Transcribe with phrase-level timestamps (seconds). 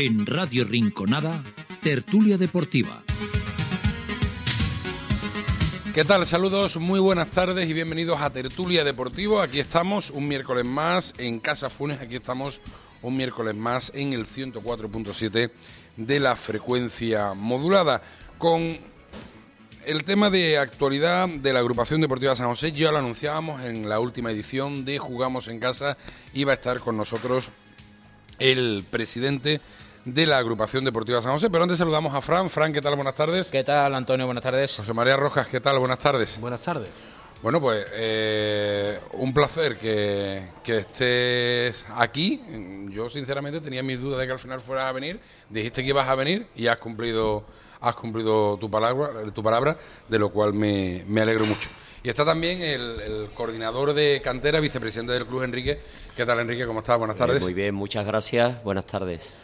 [0.00, 1.42] En Radio Rinconada,
[1.82, 3.02] Tertulia Deportiva.
[5.92, 6.24] ¿Qué tal?
[6.24, 9.40] Saludos, muy buenas tardes y bienvenidos a Tertulia Deportivo.
[9.40, 12.60] Aquí estamos un miércoles más en Casa Funes, aquí estamos
[13.02, 15.50] un miércoles más en el 104.7
[15.96, 18.00] de la frecuencia modulada.
[18.38, 18.78] Con
[19.84, 23.98] el tema de actualidad de la agrupación deportiva San José, ya lo anunciábamos en la
[23.98, 25.98] última edición de Jugamos en Casa,
[26.34, 27.50] iba a estar con nosotros
[28.38, 29.60] el presidente
[30.14, 31.50] de la agrupación deportiva San José.
[31.50, 32.48] Pero antes saludamos a Fran.
[32.48, 32.96] Fran, ¿qué tal?
[32.96, 33.50] Buenas tardes.
[33.50, 34.26] ¿Qué tal, Antonio?
[34.26, 34.76] Buenas tardes.
[34.76, 35.78] José María Rojas, ¿qué tal?
[35.78, 36.38] Buenas tardes.
[36.40, 36.88] Buenas tardes.
[37.42, 42.42] Bueno, pues eh, un placer que, que, estés aquí.
[42.90, 45.20] Yo sinceramente tenía mis dudas de que al final fueras a venir.
[45.48, 47.44] Dijiste que ibas a venir y has cumplido,
[47.80, 49.76] has cumplido tu palabra, tu palabra,
[50.08, 51.68] de lo cual me, me alegro mucho.
[52.02, 55.78] Y está también el, el, coordinador de cantera, vicepresidente del club, Enrique.
[56.16, 56.66] ¿Qué tal, Enrique?
[56.66, 56.98] ¿Cómo estás?
[56.98, 57.42] Buenas tardes.
[57.42, 58.64] Muy bien, muchas gracias.
[58.64, 59.34] Buenas tardes.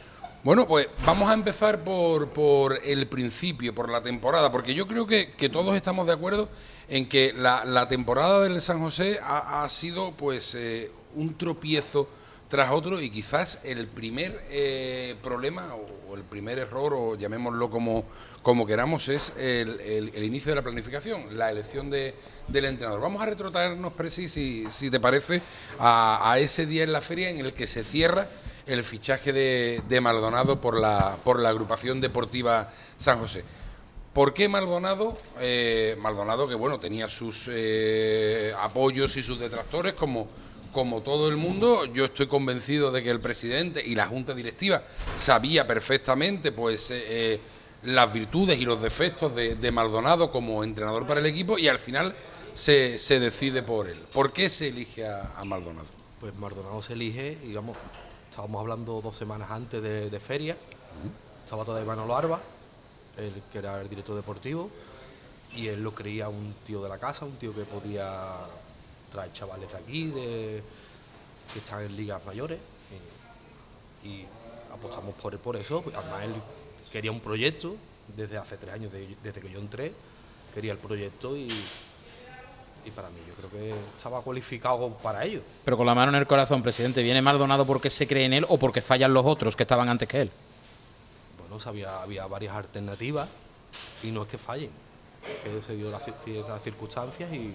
[0.44, 5.06] Bueno, pues vamos a empezar por, por, el principio, por la temporada, porque yo creo
[5.06, 6.50] que, que todos estamos de acuerdo
[6.86, 12.10] en que la, la temporada del San José ha, ha sido pues eh, un tropiezo
[12.48, 18.04] tras otro y quizás el primer eh, problema o, el primer error, o llamémoslo como,
[18.42, 22.14] como queramos, es el, el, el inicio de la planificación, la elección de,
[22.48, 23.00] del entrenador.
[23.00, 25.40] Vamos a retrotraernos, Presi, si, si te parece,
[25.80, 28.28] a, a ese día en la feria en el que se cierra
[28.66, 33.44] el fichaje de, de, Maldonado por la, por la agrupación deportiva San José.
[34.14, 35.18] ¿Por qué Maldonado?
[35.40, 40.28] Eh, Maldonado que bueno tenía sus eh, apoyos y sus detractores como,
[41.04, 41.84] todo el mundo.
[41.86, 44.84] Yo estoy convencido de que el presidente y la junta directiva
[45.16, 47.40] sabía perfectamente pues eh,
[47.82, 52.14] las virtudes y los defectos de, Maldonado como entrenador para el equipo y al final
[52.54, 53.98] se, se decide por él.
[54.12, 55.88] ¿Por qué se elige a, a Maldonado?
[56.20, 57.76] Pues Maldonado se elige, digamos,
[58.34, 61.44] estábamos hablando dos semanas antes de, feria, uh-huh.
[61.44, 62.40] estaba todavía Manolo Arba,
[63.16, 64.68] el que era el director deportivo,
[65.54, 68.24] y él lo creía un tío de la casa, un tío que podía
[69.12, 70.60] traer chavales de aquí, de,
[71.52, 72.58] que están en ligas mayores,
[74.02, 74.24] y,
[74.72, 76.34] apostamos por, por eso, además él
[76.90, 77.76] quería un proyecto,
[78.16, 79.92] desde hace tres años, de, desde que yo entré,
[80.52, 81.46] quería el proyecto y,
[82.84, 85.40] y para mí yo creo que estaba cualificado para ello.
[85.64, 88.46] Pero con la mano en el corazón, presidente, ¿viene Maldonado porque se cree en él
[88.48, 90.30] o porque fallan los otros que estaban antes que él?
[91.38, 93.28] Bueno, había, había varias alternativas
[94.02, 94.70] y no es que fallen,
[95.42, 96.02] que se dio las,
[96.48, 97.54] las circunstancias y,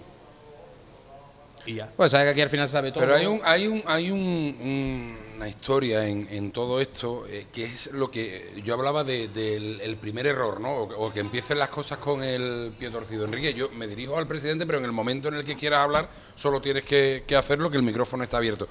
[1.66, 1.90] y ya.
[1.96, 3.02] Pues sabe que aquí al final se sabe todo.
[3.02, 7.46] Pero hay un, hay un, hay un, un, una historia en, en todo esto eh,
[7.54, 10.70] que es lo que yo hablaba del de, el primer error, ¿no?
[10.82, 13.24] O, que empiecen las cosas con el pie torcido.
[13.24, 16.10] Enrique, yo me dirijo al presidente, pero en el momento en el que quieras hablar,
[16.36, 18.68] solo tienes que, que hacerlo, que el micrófono está abierto.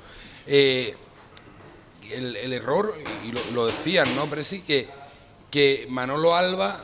[0.46, 0.94] Eh,
[2.12, 2.94] el, el, error,
[3.26, 4.26] y lo, lo decían, ¿no?
[4.26, 4.86] Pero sí que,
[5.50, 6.82] que Manolo Alba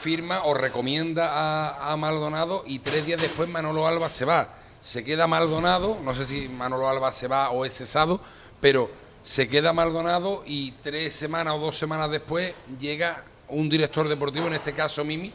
[0.00, 5.04] firma o recomienda a, a Maldonado y tres días después Manolo Alba se va se
[5.04, 8.20] queda Maldonado, no sé si Manolo Alba se va o es cesado,
[8.60, 8.88] pero
[9.24, 14.54] se queda Maldonado y tres semanas o dos semanas después llega un director deportivo, en
[14.54, 15.32] este caso Mimi,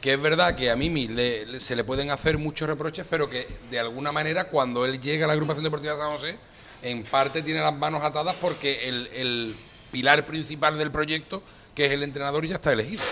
[0.00, 1.08] que es verdad que a Mimi
[1.58, 5.28] se le pueden hacer muchos reproches, pero que de alguna manera cuando él llega a
[5.28, 6.38] la agrupación deportiva de San José,
[6.82, 9.54] en parte tiene las manos atadas porque el,
[9.90, 11.42] pilar principal del proyecto,
[11.74, 13.02] que es el entrenador, ya está elegido.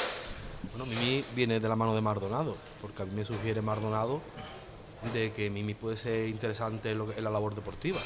[0.71, 4.21] Bueno, Mimi viene de la mano de Maldonado, porque a mí me sugiere Maldonado
[5.15, 8.00] de que Mimi puede ser interesante en, la labor deportiva.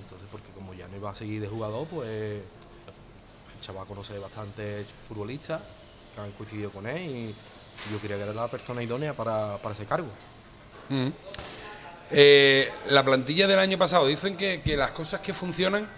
[0.00, 4.84] Entonces, porque como ya no iba a seguir de jugador, pues el chaval conoce bastante
[5.08, 5.60] futbolistas
[6.14, 7.34] que han coincidido con él y
[7.90, 10.08] yo quería que era la persona idónea para, para ese cargo.
[10.90, 11.08] Mm.
[12.10, 15.88] Eh, la plantilla del año pasado dicen que, las cosas que funcionan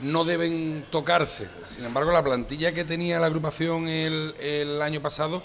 [0.00, 1.48] no deben tocarse.
[1.76, 5.42] Sin embargo, la plantilla que tenía la agrupación el, el año pasado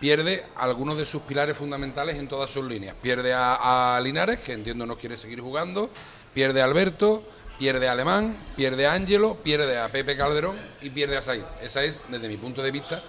[0.00, 2.96] pierde algunos de sus pilares fundamentales en todas sus líneas.
[3.00, 5.88] Pierde a, a, Linares, que entiendo no quiere seguir jugando,
[6.34, 7.22] pierde a Alberto,
[7.58, 11.42] pierde a Alemán, pierde a Ángelo, pierde a Pepe Calderón y pierde a Said.
[11.62, 13.02] Esa es, desde mi punto de vista,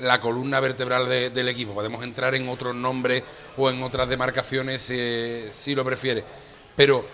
[0.00, 1.74] la columna vertebral de, del equipo.
[1.74, 3.22] Podemos entrar en otros nombres
[3.56, 6.24] o en otras demarcaciones eh, si lo prefiere.
[6.76, 7.04] Pero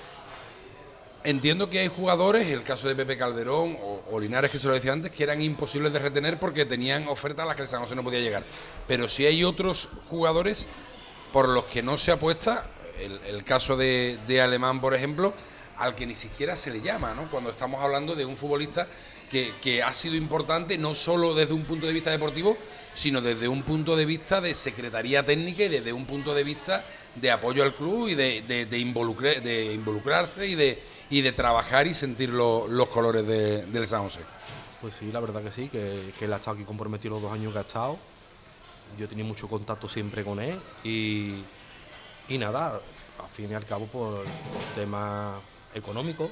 [1.24, 4.74] entiendo que hay jugadores, el caso de Pepe Calderón o, o, Linares, que se lo
[4.74, 7.80] decía antes, que eran imposibles de retener porque tenían ofertas a las que el San
[7.80, 8.44] José no podía llegar.
[8.86, 10.66] Pero sí hay otros jugadores
[11.32, 12.66] por los que no se apuesta,
[13.00, 15.34] el, el caso de, de, Alemán, por ejemplo,
[15.78, 17.30] al que ni siquiera se le llama, ¿no?
[17.30, 18.86] Cuando estamos hablando de un futbolista
[19.30, 22.56] que, que ha sido importante no solo desde un punto de vista deportivo,
[22.94, 26.84] sino desde un punto de vista de secretaría técnica y desde un punto de vista
[27.14, 31.86] de apoyo al club y de, de, de, de involucrarse y de, y de trabajar
[31.86, 34.20] y sentir lo, los colores de, del San José.
[34.80, 37.32] Pues sí, la verdad que sí, que, que él ha estado aquí comprometido los dos
[37.32, 37.98] años que ha estado.
[38.98, 41.34] Yo tenido mucho contacto siempre con él y,
[42.28, 42.80] y nada,
[43.18, 44.24] al fin y al cabo por
[44.74, 45.34] temas
[45.76, 46.30] económicos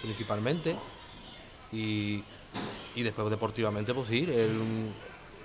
[0.00, 0.74] principalmente
[1.72, 2.22] y,
[2.94, 4.92] y después deportivamente pues sí, él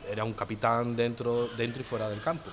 [0.10, 2.50] era un capitán dentro, dentro y fuera del campo.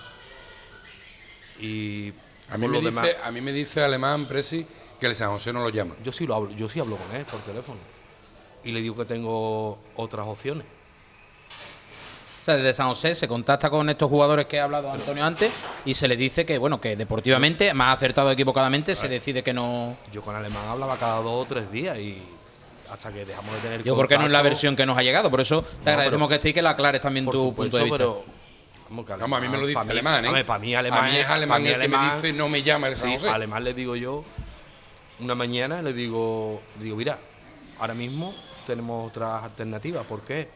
[1.61, 2.13] Y
[2.51, 4.67] A mí, me dice, demás- a mí me dice Alemán, Presi,
[5.01, 5.95] que el San José no lo llama.
[6.05, 7.79] yo sí lo hablo, yo sí hablo con él por teléfono
[8.65, 10.67] y le digo que tengo otras opciones.
[12.47, 15.51] O sea, desde San José se contacta con estos jugadores que ha hablado Antonio antes
[15.85, 19.53] y se le dice que, bueno, que deportivamente, más acertado o equivocadamente, se decide que
[19.53, 19.97] no.
[20.13, 22.23] Yo con alemán hablaba cada dos o tres días y
[22.89, 25.29] hasta que dejamos de tener Digo, porque no es la versión que nos ha llegado.
[25.29, 27.77] Por eso te agradecemos pero- que estés y que la aclares también tu supuesto, punto
[27.79, 27.97] de vista.
[27.99, 28.25] pero
[28.91, 30.45] vamos, que Vamos, a mí me lo dice mí- alemán, ¿eh?
[30.45, 32.63] Para mí alemán, A mí es alemán mí el que me alemán- dice no me
[32.63, 33.29] llama el San Sí, José.
[33.29, 34.25] alemán le digo yo
[35.19, 37.19] una mañana le digo, le digo, mira,
[37.81, 38.33] ahora mismo
[38.69, 40.05] tenemos otras alternativas.
[40.07, 40.49] ¿Por qué?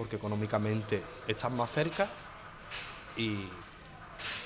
[0.00, 2.08] Porque económicamente están más cerca
[3.18, 3.34] y,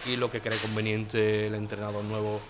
[0.06, 2.40] y lo que cree conveniente el entrenador nuevo,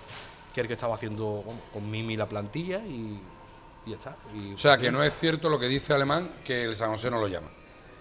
[0.55, 3.21] que es el que estaba haciendo bueno, con Mimi la plantilla y,
[3.85, 4.17] y ya está.
[4.35, 7.11] Y, O sea, que no es cierto lo que dice Alemán, que el San José
[7.11, 7.49] no lo llama.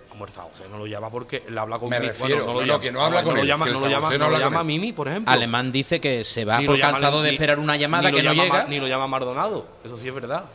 [0.10, 2.80] Almuerzado, o sea, no lo llama porque le habla con Me refiero, lo no, llama-
[2.80, 4.26] que no habla con lo él, llama, que el no lo San llama, José no
[4.26, 4.68] no lo con llama él.
[4.68, 5.34] Mimi, por ejemplo.
[5.34, 8.10] Alemán dice que se va Ni por lo llama- cansado de ni- esperar una llamada
[8.10, 8.68] que lo no llama- llega.
[8.70, 10.46] Ni lo llama Mardonado, eso sí es verdad.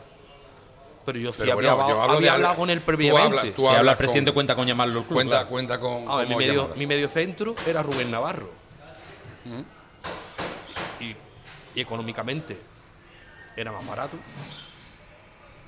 [1.11, 3.37] Pero yo sí Pero había, bueno, yo hablo había de- hablado con él tú previamente.
[3.39, 5.15] hablas- tú si habla hablas el presidente, con- cuenta con llamarlo al club.
[5.15, 5.49] Cuenta, claro.
[5.49, 6.07] cuenta con.
[6.11, 6.75] A ver, mi, medio, llamada.
[6.75, 8.49] mi medio centro era Rubén Navarro.
[10.99, 11.15] Y,
[11.75, 12.57] y económicamente
[13.55, 14.17] era más barato.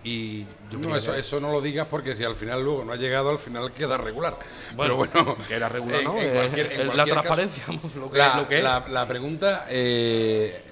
[0.04, 2.94] Y yo No, eso, que- eso no lo digas porque si al final luego no
[2.94, 4.36] ha llegado, al final queda regular.
[4.76, 6.18] Bueno, Pero bueno, que era regular, en- ¿no?
[6.18, 7.64] en Eh, cualquier- en la cualquier caso, transparencia,
[8.00, 8.64] lo que, la, lo que es.
[8.64, 10.64] la- la pregunta, eh,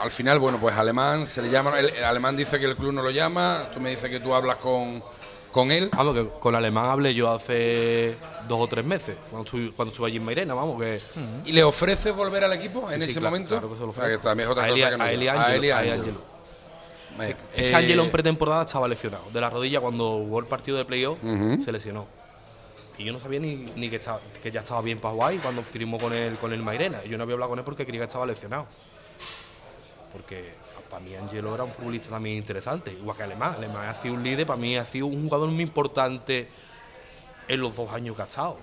[0.00, 2.92] al final, bueno, pues alemán se le llama, el, el alemán dice que el club
[2.92, 5.00] no lo llama, tú me dices que tú hablas con,
[5.52, 5.88] con él.
[5.96, 8.16] Vamos, que con alemán hablé yo hace
[8.48, 11.00] dos o tres meses, cuando estuve, cuando estuve allí en Mairena, vamos, que...
[11.44, 13.60] ¿Y le ofreces volver al equipo en Sí, sí, ese claro, momento?
[13.60, 15.04] claro que se lo O sea, que también es otra A cosa Eli- que no
[15.04, 15.46] a Eli llama.
[17.20, 19.24] Eh, Es eh, que Ángelo en pretemporada estaba lesionado.
[19.32, 21.18] De la rodilla, cuando jugó el partido de playoff,
[21.64, 22.06] se lesionó.
[22.98, 25.38] Y yo no sabía ni, ni que, estaba- que ya estaba bien para jugar y
[25.38, 27.02] cuando firmó con el, con el Mairena.
[27.04, 28.66] Yo no había hablado con él porque creía que estaba lesionado.
[30.12, 30.54] Porque
[30.88, 33.54] para mí Ángelo era un futbolista también interesante, igual que Alemán.
[33.58, 36.48] Alemán ha sido un líder, para mí ha sido un jugador muy importante
[37.48, 38.58] en los dos años que ha estado.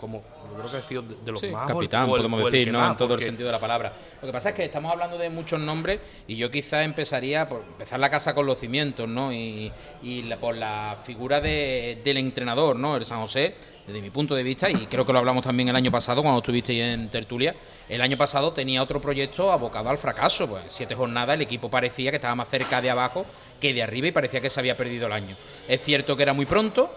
[0.00, 1.68] Como yo creo que ha sido de, de los Sí, más.
[1.68, 2.78] capitán, o el- podemos o el decir, ¿no?
[2.80, 3.92] más, en todo el sentido de la palabra.
[4.22, 7.62] Lo que pasa es que estamos hablando de muchos nombres y yo quizás empezaría por
[7.62, 9.32] empezar la casa con los cimientos, ¿no?
[9.32, 9.70] Y,
[10.02, 12.96] y la- por la figura de- del entrenador, ¿no?
[12.96, 13.54] El San José,
[13.86, 16.38] desde mi punto de vista, y creo que lo hablamos también el año pasado cuando
[16.40, 17.54] estuvisteis en Tertulia,
[17.88, 20.46] el año pasado tenía otro proyecto abocado al fracaso.
[20.48, 23.26] Pues en siete jornadas el equipo parecía que estaba más cerca de abajo
[23.60, 25.36] que de arriba y parecía que se había perdido el año.
[25.68, 26.90] Es cierto que era muy pronto,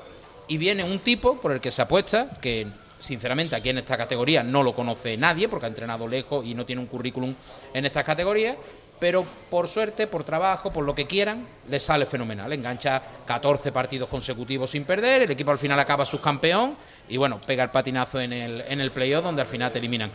[0.48, 2.68] y viene un tipo por el que se apuesta que
[3.04, 6.66] sinceramente aquí en esta categoría no lo conoce nadie porque ha entrenado lejos y no
[6.66, 7.36] tiene un currículum
[7.74, 8.56] en estas categorías
[9.00, 12.54] pero por suerte, por trabajo, por lo que quieran, le sale fenomenal.
[12.54, 16.78] Engancha 14 partidos consecutivos sin perder, el equipo al final acaba subcampeón
[17.10, 20.10] y bueno, pega el patinazo en el, en el playoff donde al final te eliminan.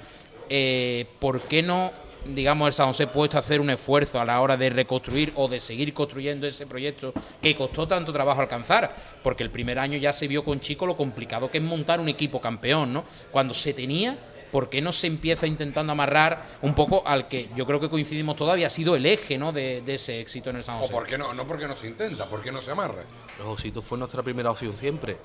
[0.48, 1.90] Eh, ¿Por qué no,
[2.26, 5.48] digamos, el San José puesto a hacer un esfuerzo a la hora de reconstruir o
[5.48, 8.94] de seguir construyendo ese proyecto que costó tanto trabajo alcanzar?
[9.22, 12.08] Porque el primer año ya se vio con Chico lo complicado que es montar un
[12.08, 13.04] equipo campeón, ¿no?
[13.30, 14.16] Cuando se tenía
[14.50, 18.34] ¿por qué no se empieza intentando amarrar un poco al que yo creo que coincidimos
[18.36, 19.52] todavía ha sido el eje ¿no?
[19.52, 20.92] de, de ese éxito en el San ¿O José?
[20.92, 21.34] por qué no?
[21.34, 23.02] No porque no se intenta, ¿por qué no se amarra?
[23.38, 25.18] Los ositos fue nuestra primera opción siempre.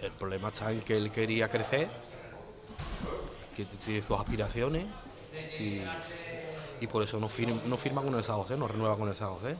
[0.00, 1.88] El problema está en que él quería crecer,
[3.56, 4.86] que tiene sus aspiraciones
[5.58, 5.98] y,
[6.80, 9.16] y por eso no firma, no firma con el San José, no renueva con el
[9.16, 9.56] San José.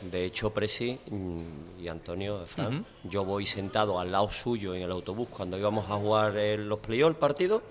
[0.00, 4.90] De hecho, Presi mm, y Antonio, Fran, yo voy sentado al lado suyo en el
[4.92, 7.62] autobús cuando íbamos a jugar el- los playoffs, el partido,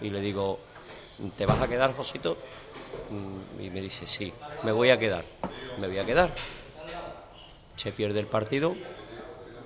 [0.00, 0.58] y le digo,
[1.36, 2.36] ¿te vas a quedar, Josito?
[3.10, 5.24] Mm, Y me dice, sí, me voy a quedar,
[5.76, 6.34] me voy a quedar.
[7.76, 8.74] Se pierde el partido,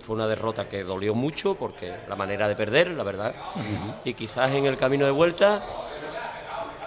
[0.03, 3.35] fue una derrota que dolió mucho porque la manera de perder, la verdad,
[4.05, 5.63] y quizás en el camino de vuelta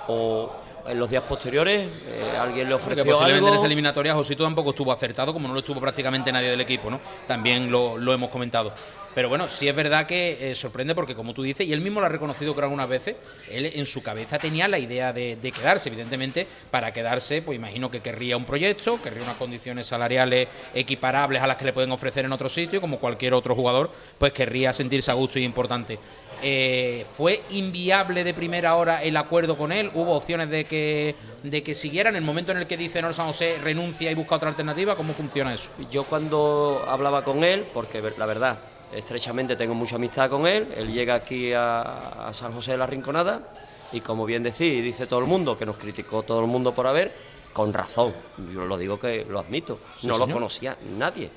[0.08, 0.52] o
[0.86, 4.44] en los días posteriores eh, alguien le Porque ofreció posiblemente en algo esa eliminatoria Josito
[4.44, 7.00] tampoco estuvo acertado, como no lo estuvo prácticamente nadie del equipo, ¿no?
[7.26, 8.74] También lo, lo hemos comentado.
[9.16, 12.00] Pero bueno, sí es verdad que eh, sorprende porque, como tú dices, y él mismo
[12.00, 13.16] lo ha reconocido creo algunas veces,
[13.50, 15.90] él en su cabeza tenía la idea de, de quedarse.
[15.90, 21.48] Evidentemente, para quedarse, pues imagino que querría un proyecto, querría unas condiciones salariales equiparables a
[21.48, 25.12] las que le pueden ofrecer en otro sitio, como cualquier otro jugador, pues querría sentirse
[25.12, 26.00] a gusto y importante.
[26.46, 29.90] Eh, ¿Fue inviable de primera hora el acuerdo con él?
[29.94, 33.14] ¿Hubo opciones de que, de que siguiera en el momento en el que dice no
[33.14, 34.98] San José renuncia y busca otra alternativa?
[34.98, 35.70] ¿Cómo funciona eso?
[35.90, 38.58] Yo cuando hablaba con él, porque la verdad,
[38.94, 42.88] estrechamente tengo mucha amistad con él, él llega aquí a, a San José de la
[42.88, 43.54] Rinconada
[43.94, 46.88] y como bien decís, dice todo el mundo, que nos criticó todo el mundo por
[46.88, 47.14] haber,
[47.54, 48.14] con razón,
[48.54, 51.30] yo lo digo que lo admito, no lo conocía nadie,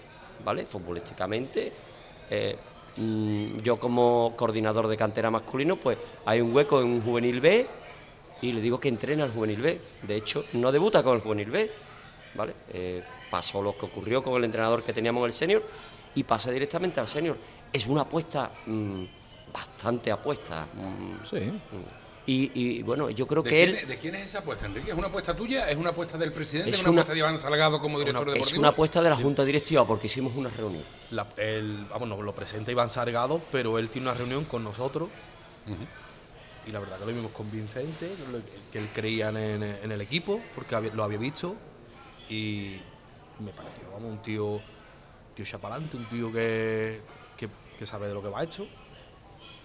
[0.44, 0.64] ¿vale?
[0.64, 1.72] Futbolísticamente,
[2.30, 2.56] eh,
[2.96, 7.66] mm, yo como coordinador de cantera masculino, pues hay un hueco en un juvenil B
[8.42, 11.50] y le digo que entrena al juvenil B, de hecho no debuta con el juvenil
[11.50, 11.70] B,
[12.34, 12.54] ¿vale?
[12.72, 15.62] Eh, pasó lo que ocurrió con el entrenador que teníamos en el senior
[16.14, 17.36] y pasa directamente al senior.
[17.72, 19.04] Es una apuesta mm,
[19.52, 20.66] bastante apuesta.
[20.74, 21.52] mm, Sí.
[22.26, 24.66] Y, y, bueno, yo creo ¿De que quién, él es- ¿De quién es esa apuesta,
[24.66, 24.90] Enrique?
[24.90, 25.70] ¿Es una apuesta tuya?
[25.70, 26.70] ¿Es una apuesta del presidente?
[26.70, 28.58] ¿Es Es una, una- apuesta de Iván Salgado como director es deportivo?
[28.60, 30.84] una apuesta de la Junta Directiva porque hicimos una reunión.
[31.12, 35.08] La- el- vamos, lo presenta Iván Sargado, pero él tiene una reunión con nosotros.
[36.66, 38.10] Y la verdad que lo vimos convincente,
[38.72, 41.54] que él creía en, en el equipo, porque había- lo había visto.
[42.28, 42.76] Y
[43.38, 44.60] me pareció, vamos, un tío,
[45.36, 47.00] tío chapalante, un tío que,
[47.36, 48.66] que, que sabe de lo que va hecho.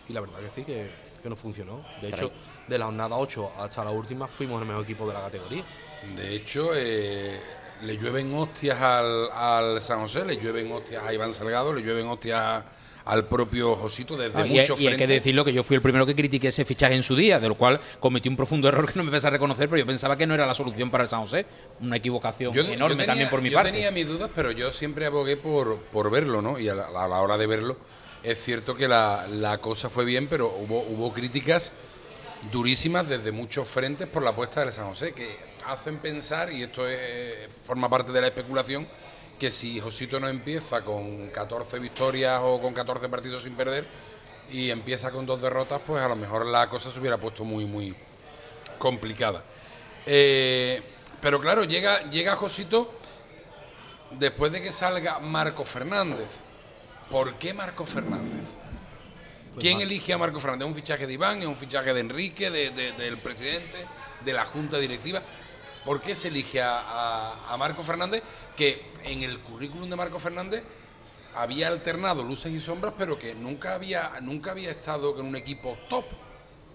[0.07, 0.91] Y la verdad que sí, que,
[1.21, 1.85] que nos funcionó.
[2.01, 2.31] De hecho,
[2.67, 5.63] de la jornada 8 hasta la última fuimos el mejor equipo de la categoría.
[6.15, 7.39] De hecho, eh,
[7.83, 12.07] le llueven hostias al, al San José, le llueven hostias a Iván Salgado, le llueven
[12.07, 12.63] hostias
[13.03, 16.05] al propio Josito desde Ah, muchos y hay que decirlo que yo fui el primero
[16.05, 18.93] que critiqué ese fichaje en su día, de lo cual cometí un profundo error que
[18.99, 21.21] no me pesa reconocer, pero yo pensaba que no era la solución para el San
[21.21, 21.47] José.
[21.81, 23.71] Una equivocación Yo- enorme yo tenía- también por mi yo parte.
[23.71, 26.59] tenía mis dudas, pero yo siempre abogué por, por verlo, ¿no?
[26.59, 27.77] Y a la, a la hora de verlo,
[28.23, 31.71] es cierto que la, la cosa fue bien, pero hubo, hubo críticas
[32.51, 35.37] durísimas desde muchos frentes por la apuesta del San José, que
[35.67, 38.87] hacen pensar, y esto es- forma parte de la especulación,
[39.39, 43.85] que si Josito no empieza con 14 victorias o con 14 partidos sin perder
[44.51, 47.65] y empieza con dos derrotas, pues a lo mejor la cosa se hubiera puesto muy,
[47.65, 47.95] muy
[48.77, 49.43] complicada.
[50.05, 50.81] Eh,
[51.21, 52.91] pero claro, llega, llega Josito
[54.11, 56.29] después de que salga Marco Fernández.
[57.11, 58.45] ¿Por qué Marco Fernández?
[59.59, 60.65] ¿Quién elige a Marco Fernández?
[60.65, 61.41] ¿Es un fichaje de Iván?
[61.41, 62.49] ¿Es un fichaje de Enrique?
[62.49, 63.77] de- de- ¿Del presidente?
[64.23, 65.21] ¿De la Junta Directiva?
[65.83, 68.23] ¿Por qué se elige a, a- a Marco Fernández?
[68.55, 70.63] Que en el currículum de Marco Fernández
[71.35, 75.77] había alternado luces y sombras, pero que nunca había, nunca había estado con un equipo
[75.89, 76.05] top.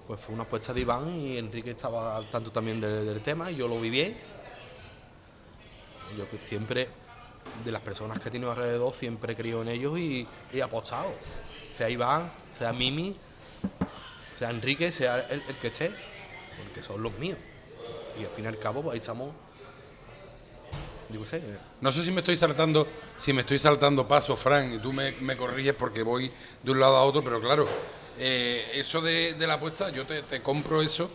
[0.06, 3.50] Pues fue una apuesta de Iván y Enrique estaba al tanto también de- del tema
[3.50, 4.16] y yo lo vi bien.
[6.16, 6.88] Yo que siempre,
[7.64, 11.12] de las personas que he tenido alrededor, siempre he creído en ellos y, he apostado.
[11.74, 13.16] Sea Iván, sea Mimi,
[14.38, 15.90] sea Enrique, sea el, el que esté,
[16.64, 17.38] porque son los míos.
[18.18, 19.30] Y al fin y al cabo, pues ahí estamos.
[21.80, 22.86] No sé si me estoy saltando,
[23.16, 26.32] si me estoy saltando pasos, Fran, y tú me, corriges porque voy
[26.62, 27.66] de un lado a otro, pero claro,
[28.18, 31.08] eh, eso de, la apuesta, yo te, compro eso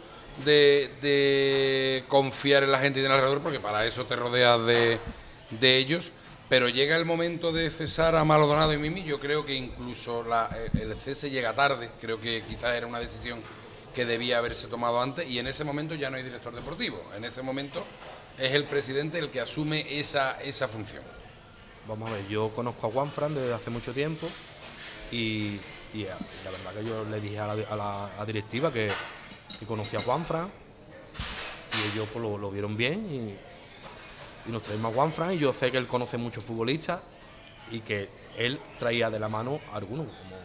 [0.46, 5.00] de, confiar en la gente y en alrededor, porque para eso te rodeas de,
[5.60, 6.12] de ellos.
[6.52, 10.50] Pero llega el momento de cesar a Maldonado y Mimi, yo creo que incluso la-
[10.74, 13.40] el cese llega tarde, creo que quizás era una decisión
[13.96, 15.30] que debía haberse tomado antes.
[15.30, 17.86] Y en ese momento ya no hay director deportivo, en ese momento
[18.38, 21.04] es el presidente el que asume esa, esa función.
[21.88, 24.28] Vamos a ver, yo conozco a Juanfran desde hace mucho tiempo
[25.10, 25.56] y,
[25.94, 26.08] eh,
[26.44, 28.92] la verdad que yo le dije a la directiva que,
[29.58, 30.50] que conocía a Juanfran
[31.78, 33.51] y ellos pues, lo, lo vieron bien y,
[34.48, 37.02] y nos traemos a Juanfran y yo sé que él conoce muchos futbolistas
[37.72, 40.36] y que él traía de la mano a algunos como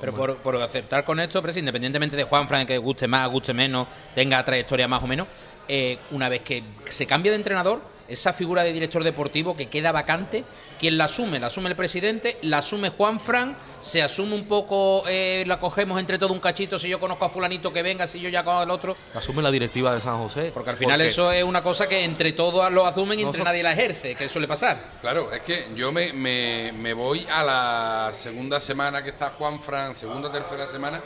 [0.00, 3.52] Pero por, por acertar con esto, pero independientemente de Juan Fran, que guste más, guste
[3.52, 5.28] menos, tenga trayectoria más o menos,
[5.68, 9.92] eh, una vez que se cambia de entrenador, esa figura de director deportivo que queda
[9.92, 10.44] vacante,
[10.78, 11.38] ¿quién la asume?
[11.38, 15.98] La asume el presidente, la asume Juan Fran, se asume un poco, eh, la cogemos
[15.98, 18.62] entre todo un cachito, si yo conozco a fulanito que venga, si yo ya conozco
[18.62, 18.96] al otro.
[19.14, 20.50] asume la directiva de San José.
[20.52, 23.62] Porque al final eso es una cosa que entre todos lo asumen y entre nadie
[23.62, 24.78] la ejerce, que suele pasar.
[25.00, 29.58] Claro, es que yo me, me, me voy a la segunda semana que está Juan
[29.58, 31.00] Fran, segunda tercera semana,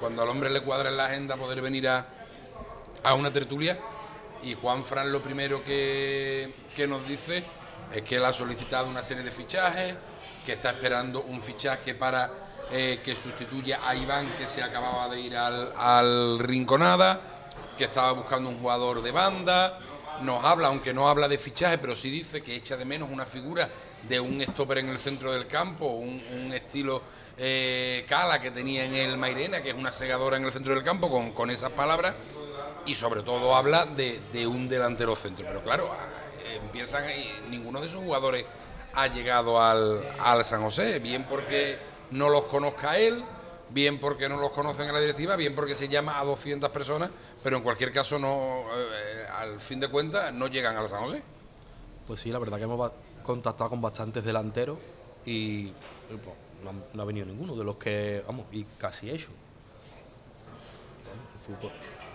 [0.00, 2.06] cuando al hombre le cuadra en la agenda poder venir a,
[3.02, 3.78] a una tertulia.
[4.42, 7.42] Y Juan Fran lo primero que, que nos dice
[7.92, 9.94] es que él ha solicitado una serie de fichajes,
[10.44, 12.30] que está esperando un fichaje para
[12.70, 17.20] eh, que sustituya a Iván, que se acababa de ir al, al Rinconada,
[17.76, 19.78] que estaba buscando un jugador de banda,
[20.22, 23.24] nos habla, aunque no habla de fichaje, pero sí dice que echa de menos una
[23.24, 23.68] figura
[24.08, 27.02] de un stopper en el centro del campo, un, un estilo
[27.38, 30.82] eh, Cala que tenía en el Mairena, que es una segadora en el centro del
[30.82, 32.14] campo, con, con esas palabras,
[32.86, 35.46] y sobre todo habla de, de un delantero centro.
[35.46, 37.04] Pero claro, a- empiezan
[37.50, 38.44] ninguno de esos jugadores
[38.94, 41.78] ha llegado al, al San José, bien porque
[42.10, 43.22] no los conozca él,
[43.70, 47.10] bien porque no los conocen en la directiva, bien porque se llama a 200 personas,
[47.42, 51.22] pero en cualquier caso no, eh, al fin de cuentas no llegan al San José.
[52.06, 52.90] Pues sí, la verdad que hemos
[53.22, 54.78] contactado con bastantes delanteros
[55.26, 55.66] y
[56.08, 56.20] pues,
[56.64, 59.30] no, ha venido ninguno de los que, vamos, y casi ellos.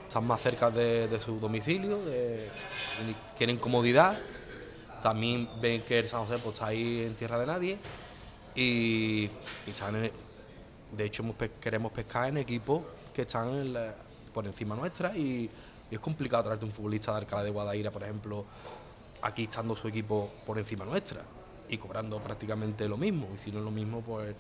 [0.08, 2.50] Están más cerca de, su domicilio, de-
[3.38, 4.20] quieren comodidad.
[5.02, 7.78] También ven que el San José pues, está ahí en tierra de nadie
[8.56, 9.30] y,
[9.68, 10.12] están en-
[10.96, 11.24] de hecho
[11.60, 12.84] queremos pescar en equipos
[13.14, 13.74] que están
[14.34, 15.50] por encima nuestra y,
[15.90, 18.46] y es complicado traerte un futbolista de Alcalá de Guadaira, por ejemplo,
[19.24, 21.22] aquí estando su equipo por encima nuestra
[21.70, 23.30] y cobrando prácticamente lo mismo.
[23.34, 24.36] Y si no es lo mismo, pues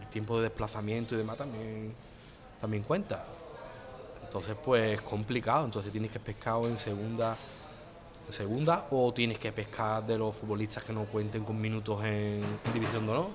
[0.00, 1.94] el tiempo de desplazamiento y demás también,
[2.60, 3.24] también cuenta.
[4.22, 5.64] Entonces, pues es complicado.
[5.64, 7.36] Entonces tienes que pescar en segunda,
[8.30, 12.72] segunda o tienes que pescar de los futbolistas que no cuenten con minutos en, en
[12.72, 13.28] División de Honor.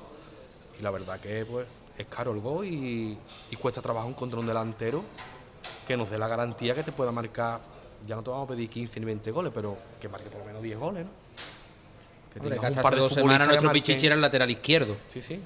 [0.80, 1.68] Y la verdad que pues
[2.00, 3.18] es caro el gol y,
[3.60, 5.04] cuesta trabajo encontrar un delantero
[5.86, 7.60] que nos dé la garantía que te pueda marcar.
[8.08, 10.46] Ya no te vamos a pedir 15 ni 20 goles, pero que marque por lo
[10.46, 11.06] menos 10 goles.
[12.34, 13.84] Que Hombre, que un par hace de dos semanas nuestro marquen.
[13.84, 14.98] Pichichi era el lateral izquierdo.
[15.08, 15.40] Sí, sí.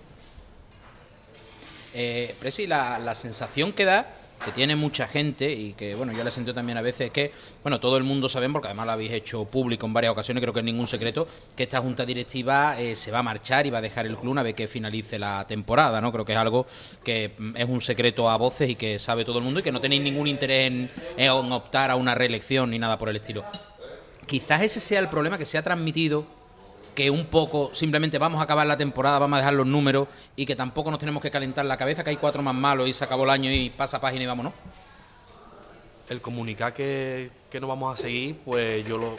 [1.93, 4.07] Eh, Presi, la, la sensación que da,
[4.43, 7.31] que tiene mucha gente y que, bueno, yo la siento también a veces, es que,
[7.61, 10.53] bueno, todo el mundo sabe, porque además lo habéis hecho público en varias ocasiones, creo
[10.53, 13.77] que es ningún secreto, que esta junta directiva eh, se va a marchar y va
[13.77, 16.11] a dejar el club una vez que finalice la temporada, ¿no?
[16.11, 16.65] Creo que es algo
[17.03, 19.71] que mm, es un secreto a voces y que sabe todo el mundo y que
[19.71, 23.45] no tenéis ningún interés en, en optar a una reelección ni nada por el estilo.
[24.25, 26.25] Quizás ese sea el problema que se ha transmitido
[26.93, 30.45] que un poco simplemente vamos a acabar la temporada, vamos a dejar los números y
[30.45, 33.03] que tampoco nos tenemos que calentar la cabeza, que hay cuatro más malos y se
[33.03, 34.53] acabó el año y pasa página y vámonos.
[36.09, 39.17] el comunicar que, que no vamos a seguir, pues yo lo,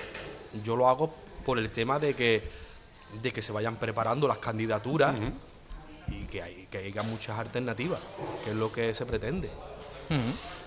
[0.63, 1.15] yo lo hago
[1.45, 2.43] por el tema de que,
[3.23, 5.17] de que se vayan preparando las candidaturas
[6.09, 8.01] y que, hay, que haya muchas alternativas,
[8.45, 9.51] que es lo que se pretende.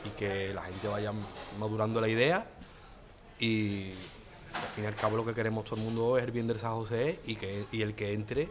[0.06, 1.14] Y que la gente vaya
[1.60, 2.46] madurando la idea
[3.40, 3.92] y
[4.54, 6.60] al fin y al cabo lo que queremos todo el mundo es el bien del
[6.60, 8.50] San José y, que, y el que entre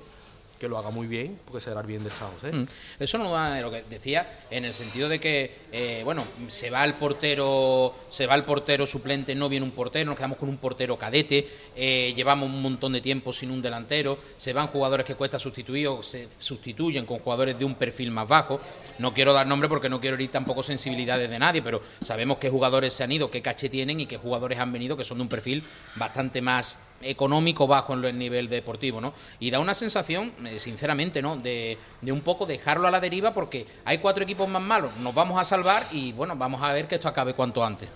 [0.58, 2.52] que lo haga muy bien porque será bien del José.
[2.52, 2.66] Mm.
[2.98, 6.70] Eso no va de lo que decía en el sentido de que eh, bueno se
[6.70, 10.48] va el portero se va el portero suplente no viene un portero nos quedamos con
[10.48, 15.04] un portero cadete eh, llevamos un montón de tiempo sin un delantero se van jugadores
[15.04, 18.60] que cuesta sustituir o se sustituyen con jugadores de un perfil más bajo
[18.98, 22.50] no quiero dar nombre porque no quiero herir tampoco sensibilidades de nadie pero sabemos qué
[22.50, 25.22] jugadores se han ido qué caché tienen y qué jugadores han venido que son de
[25.22, 25.62] un perfil
[25.96, 29.12] bastante más económico bajo en el nivel deportivo, ¿no?
[29.40, 31.36] Y da una sensación, eh, sinceramente, ¿no?
[31.36, 35.14] De, de un poco dejarlo a la deriva porque hay cuatro equipos más malos, nos
[35.14, 37.88] vamos a salvar y bueno, vamos a ver que esto acabe cuanto antes.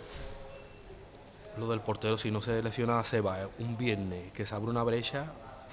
[1.58, 4.70] Lo del portero, si no se lesiona a Seba eh, un viernes que se abre
[4.70, 5.26] una brecha,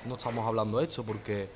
[0.05, 1.49] no estamos hablando de esto porque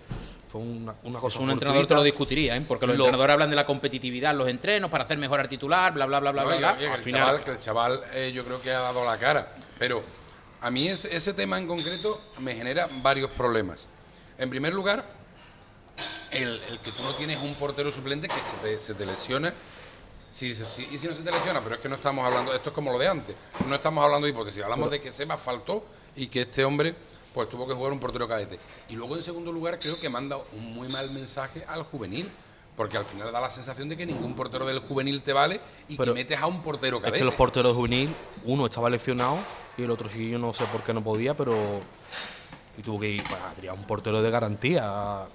[0.49, 2.61] fue una, una Pues cosa un entrenador te lo discutiría, ¿eh?
[2.67, 5.49] Porque los Lo- entrenadores hablan de la competitividad, en los entrenos, para hacer mejor al
[5.49, 6.69] titular, bla, bla, bla, bla, No, bla.
[6.71, 9.47] Al el final, chaval, que el chaval eh, yo creo que ha dado la cara.
[9.79, 10.03] Pero
[10.61, 13.87] a mí ese, ese tema en concreto me genera varios problemas.
[14.37, 15.05] En primer lugar,
[16.31, 19.53] el, el que tú no tienes un portero suplente que se te, se te lesiona.
[20.31, 20.55] Sí,
[20.89, 22.93] y si no se te lesiona, pero es que no estamos hablando, esto es como
[22.93, 23.35] lo de antes,
[23.67, 25.83] no estamos hablando de hipótesis, hablamos de que Seba faltó
[26.15, 26.95] y que este hombre
[27.33, 28.57] pues tuvo que jugar un portero cadete.
[28.87, 32.31] Y luego en segundo lugar creo que manda un muy mal mensaje al juvenil,
[32.81, 35.95] porque al final da la sensación de que ningún portero del juvenil te vale y
[35.97, 37.19] Pero que metes a un portero Es cadete.
[37.19, 38.09] que los porteros juvenil,
[38.45, 39.37] uno estaba lesionado
[39.77, 41.53] y el otro sí, yo no sé por qué no podía, pero.
[42.75, 45.27] Y tuvo que ir a tirar un portero de garantía.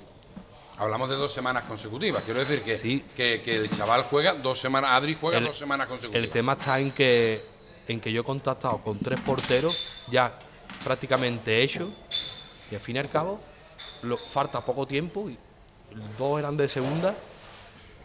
[0.77, 2.25] Hablamos de dos semanas consecutivas.
[2.25, 3.05] Quiero decir que, Sí.
[3.17, 6.25] que, que el chaval juega dos semanas, Adri juega El- dos semanas consecutivas.
[6.25, 7.45] El tema está en que,
[7.87, 10.37] en que yo he contactado con tres porteros ya
[10.83, 11.91] prácticamente hechos
[12.73, 13.39] y al fin y al cabo
[14.03, 15.39] lo- falta poco tiempo y
[16.19, 17.15] dos eran de segunda,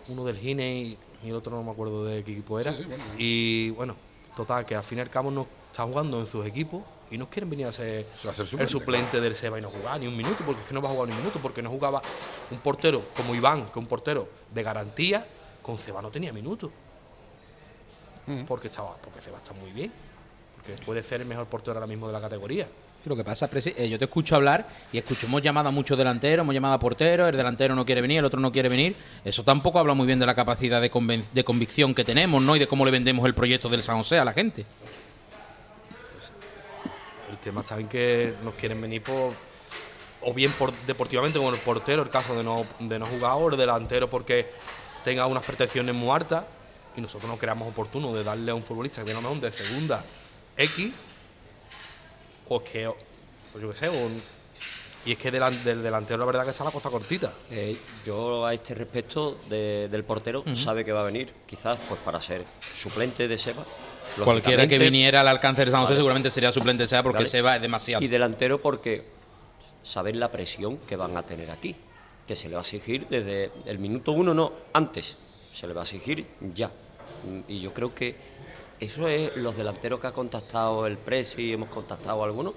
[0.09, 2.73] uno del Gine y, el otro no me acuerdo de qué equipo era.
[2.73, 3.03] Sí, sí, bueno.
[3.17, 3.95] Y bueno,
[4.35, 7.29] total, que al fin y al cabo no están jugando en sus equipos y no
[7.29, 10.17] quieren venir a ser, A ser el suplente, del Seba y no jugar ni un
[10.17, 12.01] minuto, porque es que no va a jugar ni un minuto, porque no jugaba
[12.49, 15.27] un portero como Iván, que es un portero de garantía,
[15.61, 16.71] con Seba no tenía minutos
[18.47, 19.91] porque estaba porque Seba está muy bien
[20.55, 22.67] porque puede ser el mejor portero ahora mismo de la categoría
[23.03, 25.97] Lo que pasa, Presi, eh, yo te escucho hablar y escucho, hemos llamado a muchos
[25.97, 28.95] delanteros, hemos llamado a porteros, el delantero no quiere venir, el otro no quiere venir.
[29.25, 32.55] Eso tampoco habla muy bien de la capacidad de, conven- de convicción que tenemos, ¿no?
[32.55, 34.65] Y de cómo le vendemos el proyecto del San José a la gente.
[37.41, 39.33] tema está en que nos quieren venir por.
[40.23, 43.49] O bien por deportivamente con el portero, el caso de no, de no jugar, o
[43.49, 44.47] el delantero porque
[45.03, 46.45] tenga unas protecciones muy altas.
[46.95, 50.03] Y nosotros no creamos oportuno de darle a un futbolista que viene a de segunda
[50.55, 50.93] X.
[52.53, 52.85] O que.
[52.87, 52.95] O
[53.59, 54.21] yo qué sé, un-
[55.05, 57.31] y es que delan- del delantero la verdad que está la cosa cortita.
[57.49, 61.99] Eh, yo a este respecto de- del portero sabe que va a venir, quizás pues
[62.01, 62.43] para ser
[62.75, 63.65] suplente de Seba.
[64.23, 65.99] Cualquiera que viniera al alcance de San José Vale.
[65.99, 67.29] seguramente sería suplente sea porque Vale.
[67.29, 68.03] Seba es demasiado.
[68.03, 69.05] Y delantero porque
[69.81, 71.75] saben la presión que van a tener aquí,
[72.27, 75.17] que se le va a exigir desde el minuto uno, no, antes,
[75.53, 76.69] se le va a exigir ya.
[77.47, 78.15] Y yo creo que
[78.81, 82.55] eso es los delanteros que ha contactado el Presi, hemos contactado a algunos,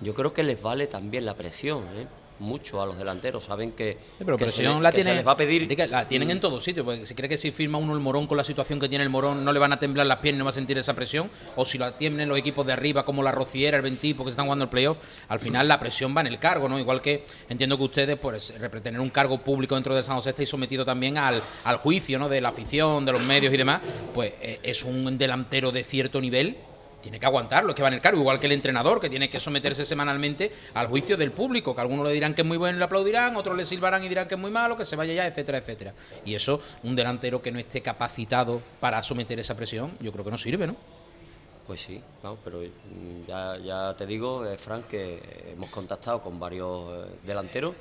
[0.00, 2.06] yo creo que les vale también la presión, ¿eh?
[2.40, 5.16] Mucho a los delanteros, saben que, Sí, pero que se presión la que se tiene,
[5.18, 7.50] les va a pedir Diga, la tienen en todo sitio, porque si cree que si
[7.50, 9.78] firma uno el morón con la situación que tiene el morón no le van a
[9.78, 12.38] temblar las piernas y no va a sentir esa presión, o si la tienen los
[12.38, 14.98] equipos de arriba como la Rociera, el Ventipo que están jugando el playoff,
[15.28, 16.78] al final la presión va en el cargo, ¿no?
[16.78, 20.48] Igual que entiendo que ustedes, pues, tener un cargo público dentro de San José estáis
[20.48, 22.28] sometido también al, al juicio, ¿no?
[22.28, 23.80] De la afición, de los medios y demás,
[24.14, 26.56] pues eh, es un delantero de cierto nivel
[27.00, 29.30] tiene que aguantarlo, es que va en el cargo, igual que el entrenador, que tiene
[29.30, 32.76] que someterse semanalmente al juicio del público, que algunos le dirán que es muy bueno
[32.76, 35.14] y le aplaudirán, otros le silbarán y dirán que es muy malo, que se vaya
[35.14, 35.94] ya, etcétera, etcétera.
[36.24, 40.30] Y eso, un delantero que no esté capacitado para someter esa presión, yo creo que
[40.30, 40.76] no sirve, ¿no?
[41.66, 42.02] Pues sí,
[42.44, 47.74] pero mm, ya, ya te digo, eh, Frank, que hemos contactado con varios eh, delanteros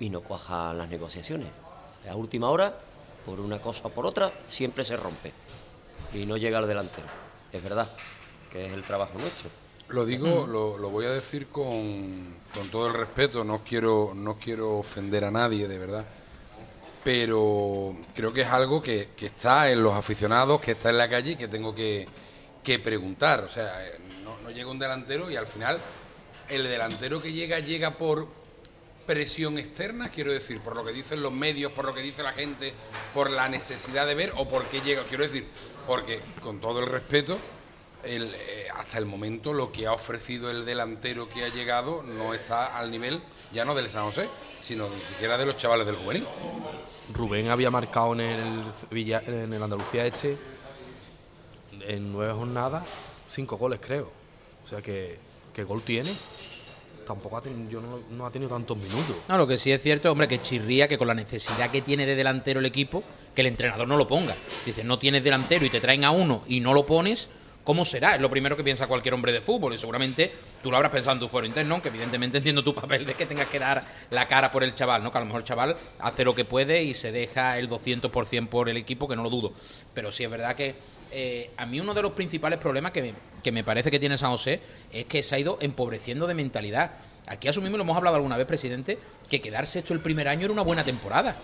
[0.00, 1.48] y no cuajan las negociaciones.
[2.08, 2.74] A última hora,
[3.24, 5.32] por una cosa o por otra, siempre se rompe
[6.14, 7.06] y no llega al delantero.
[7.52, 7.86] Es verdad
[8.52, 9.50] que es el trabajo nuestro.
[9.88, 14.78] Lo digo, lo, voy a decir con, con todo el respeto, no quiero, no quiero
[14.78, 16.04] ofender a nadie, de verdad.
[17.02, 21.08] Pero creo que es algo que, que está en los aficionados, que está en la
[21.08, 22.06] calle y que tengo que,
[22.62, 23.40] que preguntar.
[23.40, 25.78] O sea, eh, no, no llega un delantero y al final
[26.48, 28.28] el delantero que llega llega por
[29.06, 32.32] presión externa, quiero decir, por lo que dicen los medios, por lo que dice la
[32.32, 32.72] gente,
[33.12, 35.46] por la necesidad de ver o por qué llega, quiero decir,
[35.86, 37.36] porque con todo el respeto,
[38.04, 42.34] el, eh, hasta el momento lo que ha ofrecido el delantero que ha llegado no
[42.34, 43.20] está al nivel
[43.52, 44.28] ya no del San José,
[44.60, 46.26] sino ni siquiera de los chavales del juvenil.
[47.12, 50.36] Rubén había marcado en el, Villa- en el Andalucía este
[51.86, 52.84] en nueve jornadas
[53.28, 54.10] cinco goles creo.
[54.64, 55.18] O sea que,
[55.54, 56.12] que gol tiene.
[57.06, 59.16] Tampoco ha tenido, yo no, no ha tenido tantos minutos.
[59.28, 62.06] No, lo que sí es cierto, hombre, que chirría que con la necesidad que tiene
[62.06, 63.02] de delantero el equipo,
[63.34, 64.34] que el entrenador no lo ponga.
[64.64, 67.28] Dice, no tienes delantero y te traen a uno y no lo pones,
[67.64, 68.14] ¿cómo será?
[68.14, 70.30] Es lo primero que piensa cualquier hombre de fútbol y seguramente
[70.62, 73.26] tú lo habrás pensado en tu fuero interno, que evidentemente entiendo tu papel de que
[73.26, 75.10] tengas que dar la cara por el chaval, ¿no?
[75.10, 78.48] Que a lo mejor el chaval hace lo que puede y se deja el 200%
[78.48, 79.52] por el equipo, que no lo dudo.
[79.94, 80.74] Pero sí es verdad que
[81.10, 84.16] eh, a mí uno de los principales problemas que me, que me parece que tiene
[84.16, 84.60] San José
[84.92, 86.92] es que se ha ido empobreciendo de mentalidad.
[87.26, 88.98] Aquí asumimos, lo hemos hablado alguna vez, presidente,
[89.28, 91.36] que quedarse esto el primer año era una buena temporada.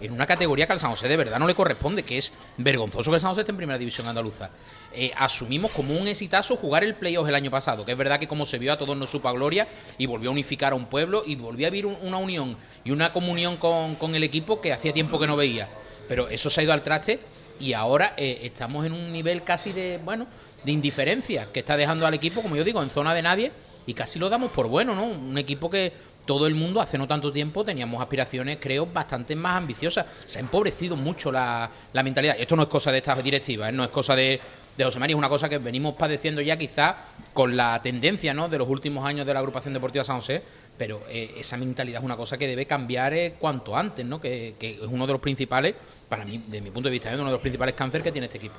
[0.00, 3.10] En una categoría que al San José de verdad no le corresponde, que es vergonzoso
[3.10, 4.50] que el San José esté en primera división andaluza.
[4.92, 8.28] Eh, asumimos como un exitazo jugar el playoff el año pasado, que es verdad que
[8.28, 10.86] como se vio a todos nos supo a gloria y volvió a unificar a un
[10.86, 14.60] pueblo y volvió a vivir un- una unión y una comunión con, con el equipo
[14.60, 15.68] que hacía tiempo que no veía.
[16.08, 17.18] Pero eso se ha ido al traste
[17.58, 20.26] y ahora eh, estamos en un nivel casi de, bueno,
[20.62, 23.50] de indiferencia que está dejando al equipo, como yo digo, en zona de nadie
[23.86, 25.04] y casi lo damos por bueno, ¿no?
[25.04, 25.92] Un equipo que
[26.26, 30.06] todo el mundo hace no tanto tiempo teníamos aspiraciones, creo, bastante más ambiciosas.
[30.26, 32.36] Se ha empobrecido mucho la, la mentalidad.
[32.38, 33.72] Esto no es cosa de estas directivas, ¿eh?
[33.72, 34.40] no es cosa de,
[34.76, 36.96] de José María, es una cosa que venimos padeciendo ya quizás
[37.32, 38.48] con la tendencia ¿no?
[38.48, 40.42] de los últimos años de la agrupación deportiva San José,
[40.76, 44.20] pero eh, esa mentalidad es una cosa que debe cambiar eh, cuanto antes, ¿no?
[44.20, 45.74] Que, es uno de los principales,
[46.08, 48.26] para mí, de mi punto de vista, es uno de los principales cánceres que tiene
[48.26, 48.56] este equipo.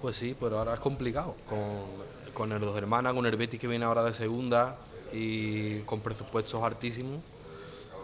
[0.00, 1.34] Pues sí, pero ahora es complicado.
[1.48, 1.58] Con,
[2.32, 4.76] con el dos hermanas, con el Betis que viene ahora de segunda
[5.12, 7.20] y con presupuestos altísimos,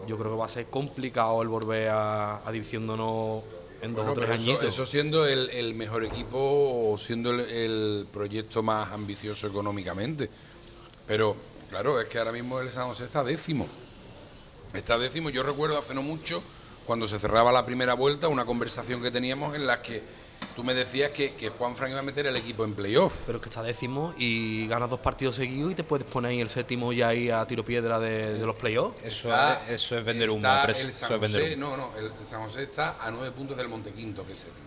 [0.07, 3.43] yo creo que va a ser complicado el volver a, a Honor
[3.83, 4.65] en dos Bueno, o tres eso, añitos.
[4.69, 10.31] eso siendo el, el mejor equipo o siendo el, el proyecto más ambicioso económicamente.
[11.07, 11.37] Pero,
[11.71, 13.67] claro, es que ahora mismo el San José está décimo.
[14.73, 15.31] Está décimo.
[15.31, 16.43] Yo recuerdo hace no mucho,
[16.87, 20.03] cuando se cerraba la primera vuelta, una conversación que teníamos en la que
[20.55, 23.13] tú me decías que, que Juan Fran iba a meter el equipo en playoff.
[23.27, 26.41] Pero es que está décimo y ganas dos partidos seguidos y te puedes poner ahí
[26.41, 28.97] el séptimo ya ahí a tiro piedra de, de los playoffs.
[29.05, 31.71] Eso, Está- es, eso es vender San es vender José, humo.
[31.71, 34.67] no, no, el, el San José está a nueve puntos del Montequinto, que es séptimo.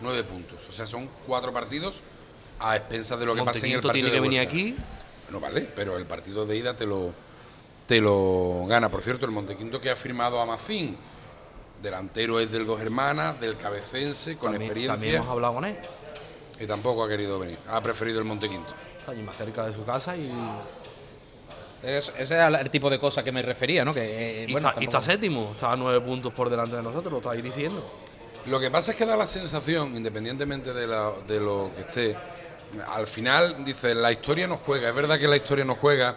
[0.00, 0.68] Nueve puntos.
[0.68, 2.00] O sea, son cuatro partidos
[2.60, 4.76] a expensas de lo que pase en el Montequinto partido tiene que de venir aquí.
[5.30, 7.12] No vale, pero el partido de ida te lo,
[7.86, 8.90] te lo gana.
[8.90, 10.96] Por cierto, el Montequinto que ha firmado a Macín,
[11.84, 15.76] delantero es del Dos Hermanas, del Cabecense, con También, experiencia, también hemos hablado con él.
[16.58, 17.58] y tampoco ha querido venir.
[17.68, 18.74] Ha preferido el Montequinto.
[18.98, 20.30] Está allí más cerca de su casa y,
[21.82, 23.92] Es- ese era el tipo de cosas que me refería, ¿no?
[23.92, 26.74] Que, eh, Y, bueno, está, y está tampoco- séptimo, está a nueve puntos por delante
[26.76, 27.84] de nosotros, lo estáis diciendo.
[28.46, 32.16] Lo que pasa es que da la sensación, independientemente de, la- de lo que esté,
[32.88, 36.16] al final dice, la historia no juega, es verdad que la historia no juega,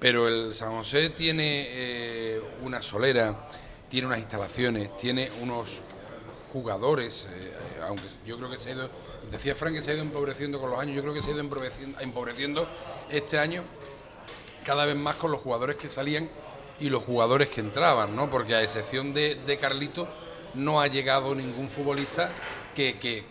[0.00, 3.46] pero el San José tiene eh, una solera,
[3.88, 5.82] tiene unas instalaciones, tiene unos
[6.52, 8.90] jugadores, eh, eh, aunque yo creo que se ha ido,
[9.30, 11.32] decía Frank que se ha ido empobreciendo con los años, yo creo que se ha
[11.32, 12.68] ido empobreciendo, empobreciendo
[13.10, 13.62] este año
[14.64, 16.28] cada vez más con los jugadores que salían
[16.80, 18.28] y los jugadores que entraban, ¿no?
[18.28, 20.08] Porque a excepción de, de Carlito,
[20.54, 22.30] no ha llegado ningún futbolista
[22.74, 23.24] que, que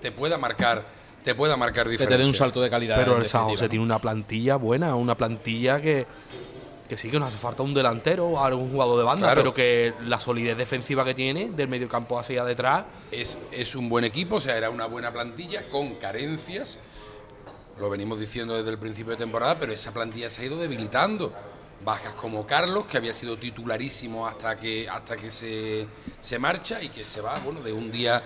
[0.00, 0.86] te pueda marcar,
[1.22, 2.16] te pueda marcar que diferencia.
[2.16, 2.96] te dé un salto de calidad.
[2.96, 6.06] Pero el San José tiene una plantilla buena, una plantilla que,
[6.88, 9.40] que sí que nos hace falta un delantero o algún jugador de banda, Claro.
[9.40, 13.88] pero que la solidez defensiva que tiene del medio campo hacia detrás Es, es un
[13.88, 16.78] buen equipo, o sea, era una buena plantilla con carencias.
[17.80, 21.32] Lo venimos diciendo desde el principio de temporada, pero esa plantilla se ha ido debilitando.
[21.84, 25.86] Bajas como Carlos, que había sido titularísimo hasta que, hasta que se,
[26.20, 28.22] se marcha y que se va, bueno, de un día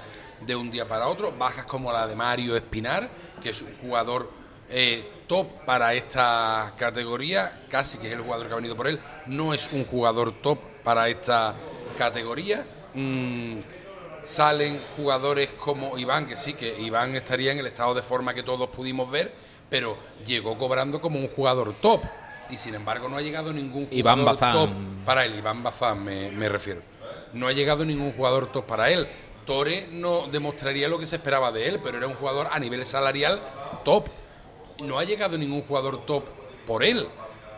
[0.47, 1.33] de un día para otro.
[1.37, 3.09] Bajas como la de Mario Espinar,
[3.43, 4.31] que es un jugador
[4.71, 8.99] eh, top para esta categoría, casi que es el jugador que ha venido por él.
[9.27, 11.55] No es un jugador top para esta
[11.97, 12.65] categoría.
[12.95, 13.59] Mm,
[14.25, 18.43] salen jugadores como Iván, que sí, que Iván estaría en el estado de forma que
[18.43, 19.33] todos pudimos ver,
[19.69, 22.03] pero llegó cobrando como un jugador top.
[22.51, 24.53] Y sin embargo no ha llegado ningún jugador Iván Bazán.
[24.53, 24.71] top
[25.05, 25.35] para él.
[25.37, 26.81] Iván Bazán me, me refiero.
[27.35, 29.07] No ha llegado ningún jugador top para él.
[29.45, 32.85] Tore no demostraría lo que se esperaba de él, pero era un jugador a nivel
[32.85, 33.43] salarial
[33.85, 34.09] top.
[34.79, 36.25] No ha llegado ningún jugador top
[36.67, 37.09] por él.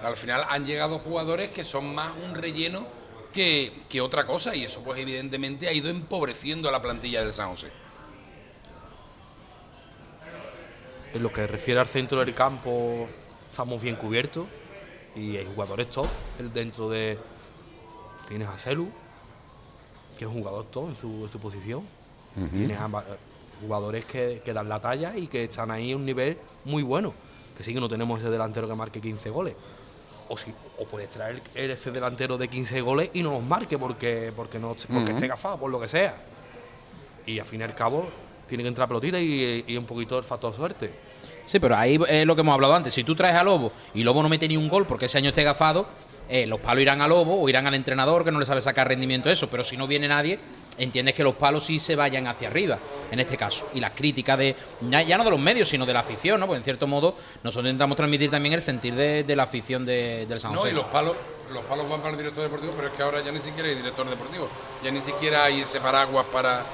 [0.03, 2.87] Al final han llegado jugadores que son más un relleno
[3.33, 7.33] que, que otra cosa y eso pues evidentemente ha ido empobreciendo a la plantilla del
[7.33, 7.71] San José.
[11.13, 13.09] En lo que refiere al centro del campo,
[13.51, 14.47] estamos bien cubiertos
[15.17, 16.07] y hay jugadores top
[16.39, 17.19] el dentro de.
[18.29, 18.89] Tienes a Celu,
[20.17, 21.83] que es un jugador top en su, en su posición.
[22.53, 22.89] Tienes a
[23.61, 27.13] jugadores que, que dan la talla y que están ahí a un nivel muy bueno.
[27.57, 29.55] Que sí que no tenemos ese delantero que marque 15 goles.
[30.29, 34.33] O, si, o puedes traer ese delantero de 15 goles y no los marque porque,
[34.35, 36.15] porque, no, porque esté gafado, por lo que sea.
[37.27, 38.09] Y al fin y al cabo,
[38.49, 40.91] tiene que entrar pelotita y, y un poquito el factor suerte.
[41.47, 42.95] Sí, pero ahí es lo que hemos hablado antes.
[42.95, 45.31] Si tú traes a Lobo y Lobo no mete ni un gol porque ese año
[45.31, 45.85] esté gafado,
[46.29, 48.87] eh, los palos irán a Lobo o irán al entrenador que no le sabe sacar
[48.87, 49.51] rendimiento a eso.
[49.51, 50.39] Pero si no viene nadie,
[50.83, 52.79] entiendes que los palos sí se vayan hacia arriba,
[53.11, 53.69] en este caso.
[53.75, 54.57] Y las críticas de,
[54.91, 56.47] ya, no de los medios, sino de la afición, ¿no?
[56.47, 60.27] Porque en cierto modo nosotros intentamos transmitir también el sentir de, de la afición de-
[60.27, 60.71] del San No, José.
[60.73, 61.17] y los palos,
[61.53, 63.75] los palos van para el director deportivo, pero es que ahora ya ni siquiera hay
[63.75, 64.49] director deportivo.
[64.83, 66.65] Ya ni siquiera hay ese paraguas para,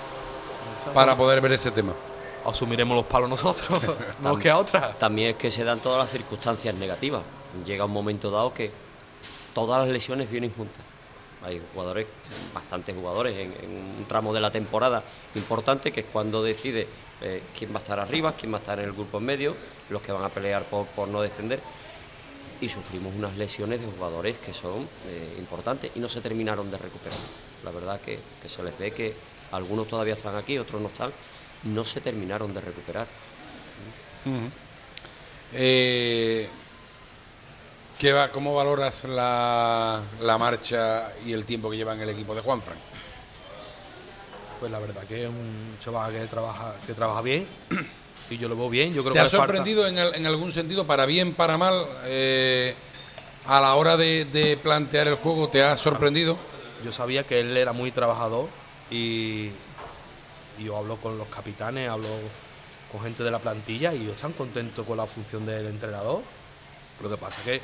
[0.94, 1.92] para poder ver ese tema.
[2.44, 3.82] asumiremos los palos nosotros,
[4.22, 4.92] no nos queda otra.
[4.92, 7.22] También es que se dan todas las circunstancias negativas.
[7.66, 8.70] Llega un momento dado que
[9.54, 10.84] todas las lesiones vienen juntas.
[11.46, 12.06] Hay jugadores,
[12.52, 13.52] bastantes jugadores, en,
[13.98, 15.02] un tramo de la temporada
[15.36, 16.88] importante, que es cuando decide
[17.20, 19.56] eh, quién va a estar arriba, quién va a estar en el grupo en medio,
[19.88, 21.60] los que van a pelear por, no descender.
[22.60, 26.78] Y sufrimos unas lesiones de jugadores que son eh, importantes y no se terminaron de
[26.78, 27.18] recuperar.
[27.64, 29.14] La verdad que, que se les ve que
[29.52, 31.12] algunos todavía están aquí, otros no están,
[31.64, 33.06] no se terminaron de recuperar.
[35.52, 36.48] Eh,
[37.98, 42.34] ¿qué va, ¿Cómo valoras la, la marcha y el tiempo que lleva en el equipo
[42.34, 42.76] de Juanfran?
[44.60, 47.46] Pues la verdad que es un chaval que trabaja, que trabaja bien
[48.30, 48.92] y yo lo veo bien.
[48.94, 51.58] Yo creo ¿Te que ha falta- sorprendido en, el- en algún sentido, para bien, para
[51.58, 52.74] mal, eh,
[53.46, 55.48] a la hora de, de plantear el juego?
[55.48, 56.36] ¿Te ha sorprendido?
[56.84, 58.48] Yo sabía que él era muy trabajador
[58.90, 59.50] y,
[60.58, 62.08] y yo hablo con los capitanes, hablo
[62.92, 66.22] con gente de la plantilla y ellos están contentos con la función del entrenador.
[67.02, 67.60] Lo que pasa es que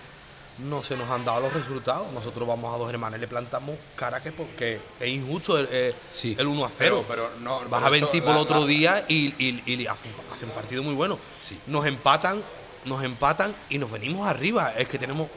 [0.62, 2.10] no se nos han dado los resultados.
[2.12, 5.94] Nosotros vamos a dos hermanos y le plantamos cara que, porque es injusto el, eh,
[6.10, 6.34] Sí.
[6.38, 7.04] el 1 a 0.
[7.08, 9.34] Pero- pero no- Vas pero a ver eso, tipo la- el otro la- día y,
[9.38, 11.18] y, y hacen, hacen partido muy bueno.
[11.42, 11.58] Sí.
[11.66, 12.42] Nos empatan,
[12.84, 14.72] nos empatan y nos venimos arriba.
[14.76, 15.28] Es que tenemos,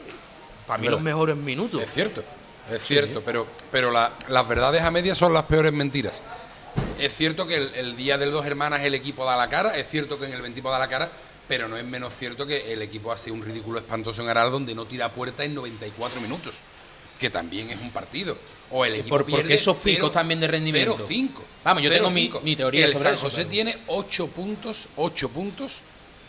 [0.67, 1.81] para mí, los mejores minutos.
[1.81, 2.23] Es cierto,
[2.71, 6.21] es cierto, pero, pero la- las verdades a medias son las peores mentiras.
[6.99, 9.87] Es cierto que el, el día del dos hermanas el equipo da la cara, es
[9.89, 11.09] cierto que en el 20 da la cara,
[11.47, 14.73] pero no es menos cierto que el equipo hace un ridículo espantoso en Aral donde
[14.75, 16.55] no tira puerta en 94 minutos,
[17.19, 18.37] que también es un partido.
[18.71, 20.97] O el equipo por- porque pierde esos picos cero- también de rendimiento.
[20.97, 21.43] 0-5.
[21.63, 22.41] Vamos, yo tengo mi- 0-5.
[22.41, 25.81] mi teoría Que el sobre San eso, José pero- tiene 8 puntos, 8 puntos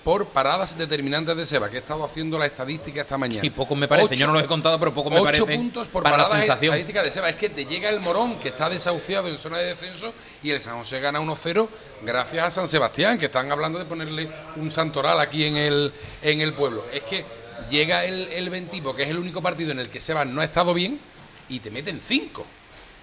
[0.06, 3.44] por paradas determinantes de Seba, que he estado haciendo la estadística esta mañana.
[3.44, 5.46] Y pocos me parecen, Ocho- yo no los he contado, pero pocos me Ocho parecen
[5.60, 6.74] puntos por para paradas sensación.
[6.74, 7.28] estadísticas de Seba.
[7.28, 10.14] Es que te llega el Morón, que está desahuciado en zona de descenso,
[10.44, 11.68] y el San José gana 1-0
[12.04, 15.92] gracias a San Sebastián, que están hablando de ponerle un santoral aquí en el,
[16.22, 16.84] en el pueblo.
[16.94, 17.24] Es que
[17.68, 20.44] llega el, el Ventipo, que es el único partido en el que Sebas no ha
[20.44, 21.00] estado bien,
[21.48, 22.46] y te meten cinco.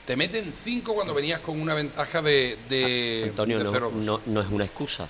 [0.06, 3.92] Te meten cinco cuando venías con una ventaja de, de, Antonio, de no, 0-2.
[3.92, 5.08] no- no es una excusa,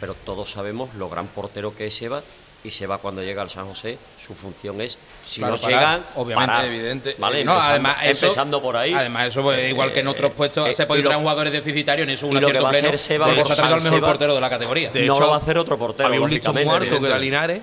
[0.00, 2.22] pero todos sabemos lo gran portero que es Seba
[2.64, 6.04] y Seba cuando llega al San José, su función es, si Claro, no parar, llegan,
[6.16, 6.64] obviamente, parar.
[6.66, 7.14] evidente.
[7.18, 7.44] ¿vale?
[7.44, 8.92] No, empezando, además, eso, empezando por ahí.
[8.92, 11.52] Además, eso, pues, igual que en otros puestos, eh, se puede y lo- traer jugadores
[11.52, 13.40] deficitarios, en eso es un y lo que acierto va a pleno, hacer Seba porque
[13.40, 14.90] por se ha traído al mejor Seba- portero de la categoría.
[14.90, 17.18] De no hecho, lo va a hacer otro portero, Había un lógicamente, muerto que era.
[17.18, 17.62] Linares.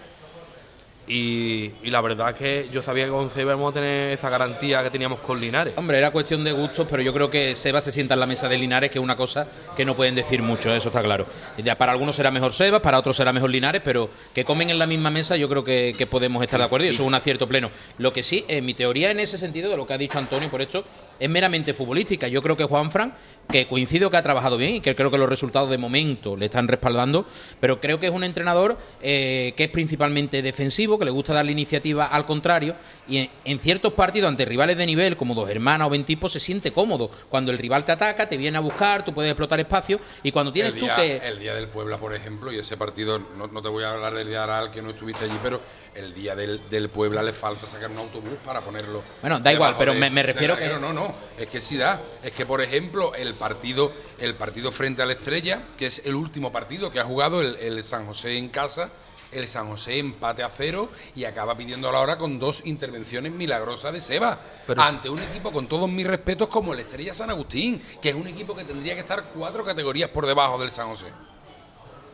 [1.07, 4.81] Y, la verdad es que yo sabía que con Seba íbamos a tener esa garantía
[4.83, 5.73] que teníamos con Linares.
[5.75, 8.47] Hombre, era cuestión de gustos, pero yo creo que Seba se sienta en la mesa
[8.47, 11.25] de Linares, que es una cosa que no pueden decir mucho, eso está claro.
[11.57, 14.79] Ya para algunos será mejor Seba, para otros será mejor Linares, pero que comen en
[14.79, 17.15] la misma mesa, yo creo que, que podemos estar de acuerdo y eso es un
[17.15, 17.69] acierto pleno.
[17.97, 20.49] Lo que sí, eh, mi teoría en ese sentido, de lo que ha dicho Antonio
[20.49, 20.85] por esto,
[21.19, 22.27] es meramente futbolística.
[22.27, 23.13] Yo creo que Juan Fran,
[23.49, 26.45] que coincido que ha trabajado bien y que creo que los resultados de momento le
[26.45, 27.25] están respaldando,
[27.59, 31.51] pero creo que es un entrenador eh, que es principalmente defensivo, que le gusta darle
[31.51, 32.75] iniciativa al contrario,
[33.08, 36.39] y en, en ciertos partidos ante rivales de nivel, como dos hermanas o ventipos, se
[36.39, 37.10] siente cómodo.
[37.29, 40.51] Cuando el rival te ataca, te viene a buscar, tú puedes explotar espacio, y cuando
[40.53, 41.17] tienes el tú que...
[41.17, 44.13] el día del Puebla, por ejemplo, y ese partido, no, no te voy a hablar
[44.13, 45.60] del día de Aral, que no estuviste allí, pero
[45.95, 49.03] el día del, del Puebla le falta sacar un autobús para ponerlo.
[49.21, 50.67] Bueno, da igual, pero de- me- me refiero que-.
[50.79, 52.01] No, no, es que sí da.
[52.23, 56.15] Es que, por ejemplo, el partido, el partido frente a la Estrella, que es el
[56.15, 58.89] último partido que ha jugado el, el San José en casa,
[59.35, 63.31] el San José empate a cero y acaba pidiendo a la hora con dos intervenciones
[63.31, 64.39] milagrosas de Seba.
[64.77, 68.27] ante un equipo con todos mis respetos como el Estrella San Agustín, que es un
[68.27, 71.07] equipo que tendría que estar cuatro categorías por debajo del San José.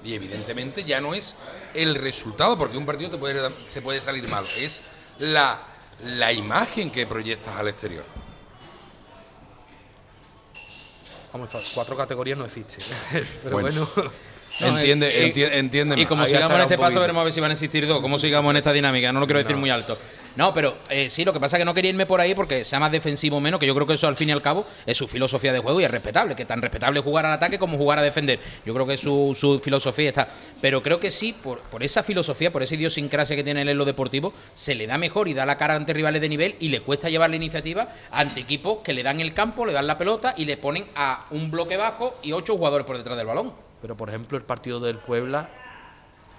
[0.03, 1.35] Y evidentemente ya no es
[1.73, 4.81] el resultado, porque un partido te puede, se puede salir mal, es
[5.17, 5.61] la,
[6.05, 8.05] la imagen que proyectas al exterior.
[11.31, 12.83] Vamos, cuatro categorías no existen.
[13.43, 13.87] Pero Bueno.
[13.95, 14.11] bueno,
[14.59, 16.01] Entiende, y- enti- entiéndeme.
[16.01, 18.01] Y como Ahí sigamos en este paso, veremos a ver si van a existir dos.
[18.01, 19.97] Cómo sigamos en esta dinámica, no lo quiero decir muy alto.
[20.35, 22.63] No, pero eh, sí, lo que pasa es que no quería irme por ahí porque
[22.63, 24.65] sea más defensivo o menos, que yo creo que eso al fin y al cabo
[24.85, 27.77] es su filosofía de juego y es respetable, que tan respetable jugar al ataque como
[27.77, 28.39] jugar a defender.
[28.65, 30.27] Yo creo que su, su filosofía está.
[30.61, 33.77] Pero creo que sí, por, por esa filosofía, por esa idiosincrasia que tiene él en
[33.77, 36.69] lo deportivo, se le da mejor y da la cara ante rivales de nivel y
[36.69, 39.97] le cuesta llevar la iniciativa ante equipos que le dan el campo, le dan la
[39.97, 43.51] pelota y le ponen a un bloque bajo y ocho jugadores por detrás del balón.
[43.81, 45.49] Pero por ejemplo, el partido del Puebla,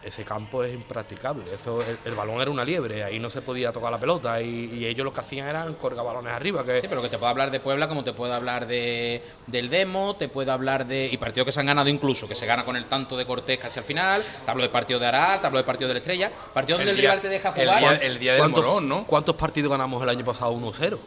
[0.02, 1.44] ese campo es impracticable.
[1.52, 4.40] Eso, el, el balón era una liebre, ahí no se podía tocar la pelota.
[4.40, 6.64] Y, y ellos lo que hacían eran colgar balones arriba.
[6.64, 9.68] Que Sí, pero que te puedo hablar de Puebla como te puedo hablar de del
[9.68, 11.06] Demo, te puedo hablar de.
[11.12, 13.58] Y partidos que se han ganado incluso, que se gana con el tanto de Cortés
[13.58, 14.22] casi al final.
[14.44, 16.30] Te hablo de partido de Aral, te hablo de partido de la Estrella.
[16.54, 17.78] Partido donde el, día- rival te deja el jugar.
[17.80, 19.04] día- el día del ¿Cuántos- Morón, ¿no?
[19.06, 20.98] ¿Cuántos partidos ganamos el año pasado 1-0?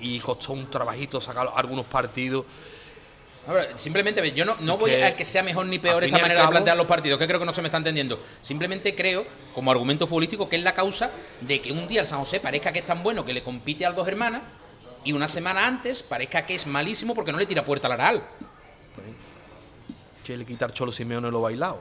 [0.00, 2.46] Y costó un trabajito sacar algunos partidos.
[3.46, 6.40] Ahora, simplemente, yo no, no voy a que sea mejor ni peor esta manera de
[6.42, 8.18] cabo- plantear los partidos, que creo que no se me está entendiendo.
[8.42, 9.24] Simplemente creo,
[9.54, 12.72] como argumento futbolístico, que es la causa de que un día el San José parezca
[12.72, 14.42] que es tan bueno que le compite a dos hermanas
[15.04, 18.22] y una semana antes parezca que es malísimo porque no le tira puerta al Aral.
[20.24, 21.80] Que le quitar Cholo Simeone lo bailado.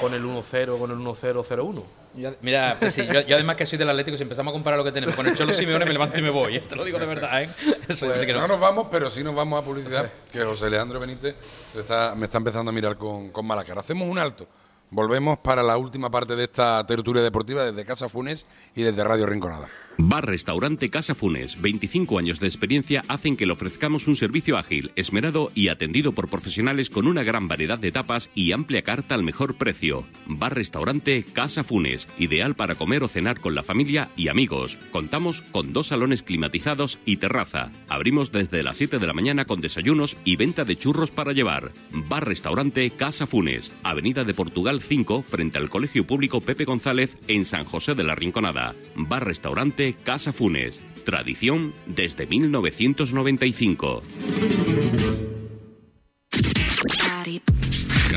[0.00, 1.82] Con el 1-0, con el 1-0-0-1.
[2.16, 4.78] Yo- mira, pues sí, yo, yo además que soy del Atlético, si empezamos a comparar
[4.78, 6.58] lo que tenemos con el Cholo Simeone, me levanto y me voy.
[6.60, 7.48] Te lo digo de verdad, ¿eh?
[7.88, 8.40] Eso Pues que no.
[8.40, 11.34] no nos vamos, pero sí nos vamos a publicidad, que José Leandro Benítez
[11.78, 13.80] está- me está empezando a mirar con, con mala cara.
[13.80, 14.46] Hacemos un alto.
[14.90, 19.26] Volvemos para la última parte de esta tertulia deportiva desde Casa Funes y desde Radio
[19.26, 19.68] Rinconada.
[19.98, 24.92] Bar Restaurante Casa Funes, 25 años de experiencia hacen que le ofrezcamos un servicio ágil,
[24.94, 29.22] esmerado y atendido por profesionales con una gran variedad de tapas y amplia carta al
[29.22, 30.04] mejor precio.
[30.26, 34.76] Bar Restaurante Casa Funes, ideal para comer o cenar con la familia y amigos.
[34.90, 37.70] Contamos con dos salones climatizados y terraza.
[37.88, 41.72] Abrimos desde las 7 de la mañana con desayunos y venta de churros para llevar.
[41.90, 47.46] Bar Restaurante Casa Funes, Avenida de Portugal 5, frente al Colegio Público Pepe González en
[47.46, 48.74] San José de la Rinconada.
[48.94, 54.02] Bar Restaurante Casa Funes, tradición desde 1995.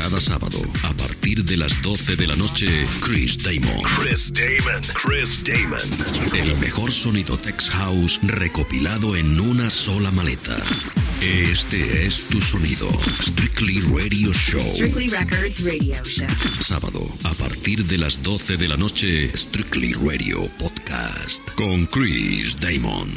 [0.09, 2.65] Cada sábado, a partir de las 12 de la noche,
[2.99, 3.79] Chris Damon.
[4.01, 4.81] Chris Damon.
[4.95, 6.33] Chris Damon.
[6.33, 10.57] El mejor sonido Tex House recopilado en una sola maleta.
[11.21, 12.89] Este es tu sonido.
[13.21, 14.73] Strictly Radio Show.
[14.73, 16.27] Strictly Records Radio Show.
[16.59, 21.51] Sábado, a partir de las 12 de la noche, Strictly Radio Podcast.
[21.51, 23.11] Con Chris Damon.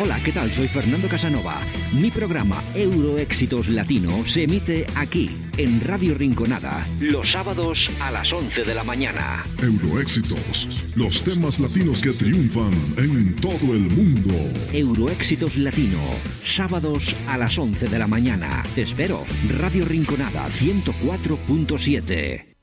[0.00, 0.52] Hola, ¿qué tal?
[0.52, 1.60] Soy Fernando Casanova.
[1.92, 8.64] Mi programa Euroéxitos Latino se emite aquí, en Radio Rinconada, los sábados a las 11
[8.64, 9.44] de la mañana.
[9.62, 14.34] Euroéxitos, los temas latinos que triunfan en todo el mundo.
[14.72, 16.00] Euroéxitos Latino,
[16.42, 18.64] sábados a las 11 de la mañana.
[18.74, 19.24] Te espero,
[19.60, 22.53] Radio Rinconada 104.7.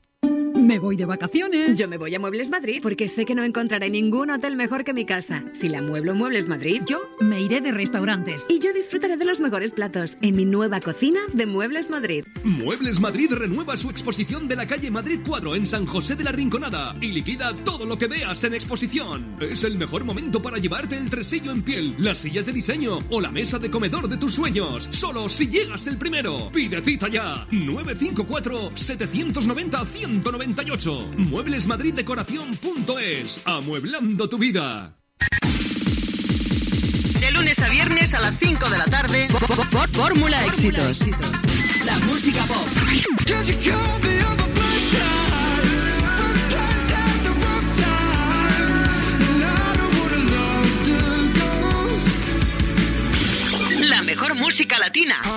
[0.62, 1.76] Me voy de vacaciones.
[1.76, 4.94] Yo me voy a Muebles Madrid porque sé que no encontraré ningún hotel mejor que
[4.94, 5.42] mi casa.
[5.52, 8.46] Si la mueblo Muebles Madrid, Yo me iré de restaurantes.
[8.48, 12.24] y yo disfrutaré de los mejores platos en mi nueva cocina de Muebles Madrid.
[12.44, 16.30] Muebles Madrid renueva su exposición de la calle Madrid 4 en San José de la
[16.32, 19.36] Rinconada y liquida todo lo que veas en exposición.
[19.40, 23.20] Es el mejor momento para llevarte el tresillo en piel, las sillas de diseño o
[23.20, 24.88] la mesa de comedor de tus sueños.
[24.92, 26.50] Solo si llegas el primero.
[26.52, 27.46] Pide cita ya.
[30.54, 31.16] 954-790-198.
[31.16, 33.42] Mueblesmadriddecoración.es.
[33.44, 34.96] Amueblando tu vida.
[37.20, 41.00] De lunes a viernes a las 5 de la tarde, Fó- Fó- Fó- Fórmula Éxitos.
[41.86, 42.66] La música pop.
[53.80, 55.16] La mejor música latina.
[55.22, 55.28] En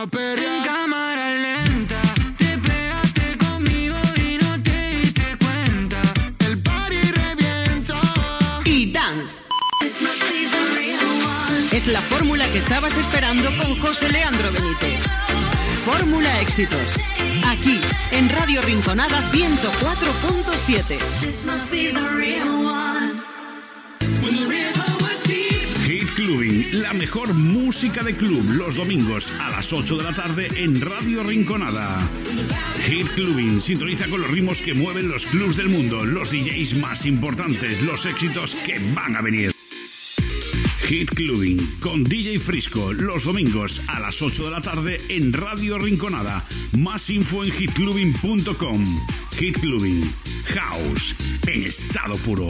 [11.86, 14.98] Es la fórmula que estabas esperando con José Leandro Benítez.
[15.86, 16.96] Fórmula Éxitos.
[17.46, 17.80] Aquí,
[18.12, 20.98] en Radio Rinconada 104.7.
[25.86, 30.48] Hit Clubbing, la mejor música de club, los domingos a las 8 de la tarde
[30.56, 32.00] en Radio Rinconada.
[32.88, 37.06] Hit Clubbing sintoniza con los ritmos que mueven los clubs del mundo, los DJs más
[37.06, 39.55] importantes, los éxitos que van a venir.
[40.88, 45.80] Hit Clubbing con DJ Frisco los domingos a las 8 de la tarde en Radio
[45.80, 46.46] Rinconada.
[46.78, 48.86] Más info en hitclubbing.com.
[49.38, 50.14] Hit Clubbing,
[50.46, 51.16] House
[51.48, 52.50] en estado puro.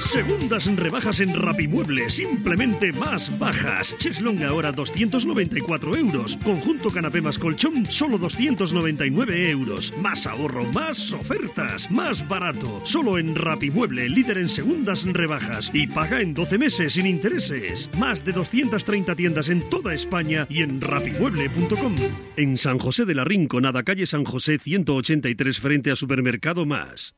[0.00, 3.94] Segundas rebajas en Rapimueble, simplemente más bajas.
[3.98, 6.38] Cheslong ahora 294 euros.
[6.42, 9.92] Conjunto canapé más colchón, solo 299 euros.
[10.00, 12.80] Más ahorro, más ofertas, más barato.
[12.84, 15.70] Solo en Rapimueble, líder en segundas rebajas.
[15.74, 17.90] Y paga en 12 meses sin intereses.
[17.98, 21.94] Más de 230 tiendas en toda España y en rapimueble.com.
[22.36, 27.14] En San José de la Rinconada, calle San José 183 frente a Supermercado Más.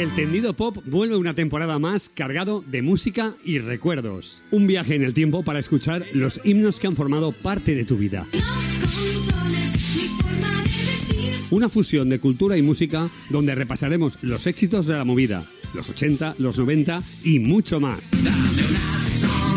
[0.00, 4.42] El tendido pop vuelve una temporada más cargado de música y recuerdos.
[4.50, 7.98] Un viaje en el tiempo para escuchar los himnos que han formado parte de tu
[7.98, 8.26] vida.
[11.50, 15.44] Una fusión de cultura y música donde repasaremos los éxitos de la movida,
[15.74, 18.00] los 80, los 90 y mucho más.
[18.24, 19.49] Dame una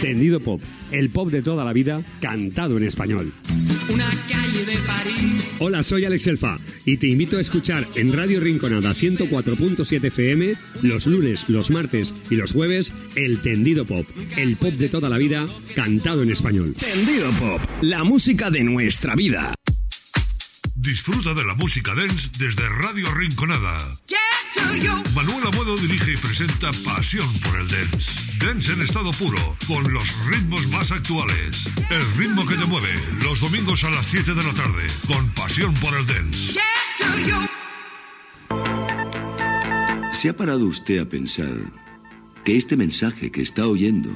[0.00, 0.60] Tendido pop,
[0.92, 3.32] el pop de toda la vida cantado en español.
[3.92, 5.56] Una calle de París.
[5.58, 11.06] Hola, soy Alex Elfa y te invito a escuchar en Radio Rinconada 104.7 FM los
[11.08, 15.48] lunes, los martes y los jueves El Tendido Pop, el pop de toda la vida
[15.74, 16.74] cantado en español.
[16.74, 19.57] Tendido Pop, la música de nuestra vida.
[20.80, 23.76] Disfruta de la música dance desde Radio Rinconada.
[25.12, 28.38] Manuel Abuelo dirige y presenta Pasión por el Dance.
[28.38, 31.68] Dance en estado puro, con los ritmos más actuales.
[31.90, 35.74] El ritmo que te mueve, los domingos a las 7 de la tarde, con Pasión
[35.74, 36.54] por el Dance.
[40.12, 41.72] ¿Se ha parado usted a pensar
[42.44, 44.10] que este mensaje que está oyendo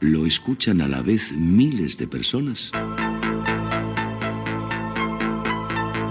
[0.00, 2.70] lo escuchan a la vez miles de personas?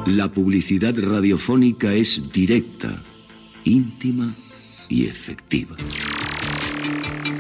[0.05, 3.01] La publicidad radiofónica es directa,
[3.63, 4.31] íntima
[4.87, 5.75] y efectiva.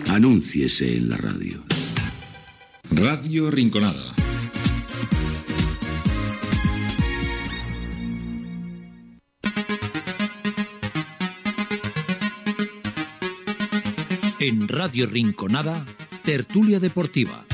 [0.09, 1.63] Anúnciese en la radio.
[2.89, 4.15] Radio Rinconada.
[14.39, 15.85] En Radio Rinconada,
[16.23, 17.45] Tertulia Deportiva.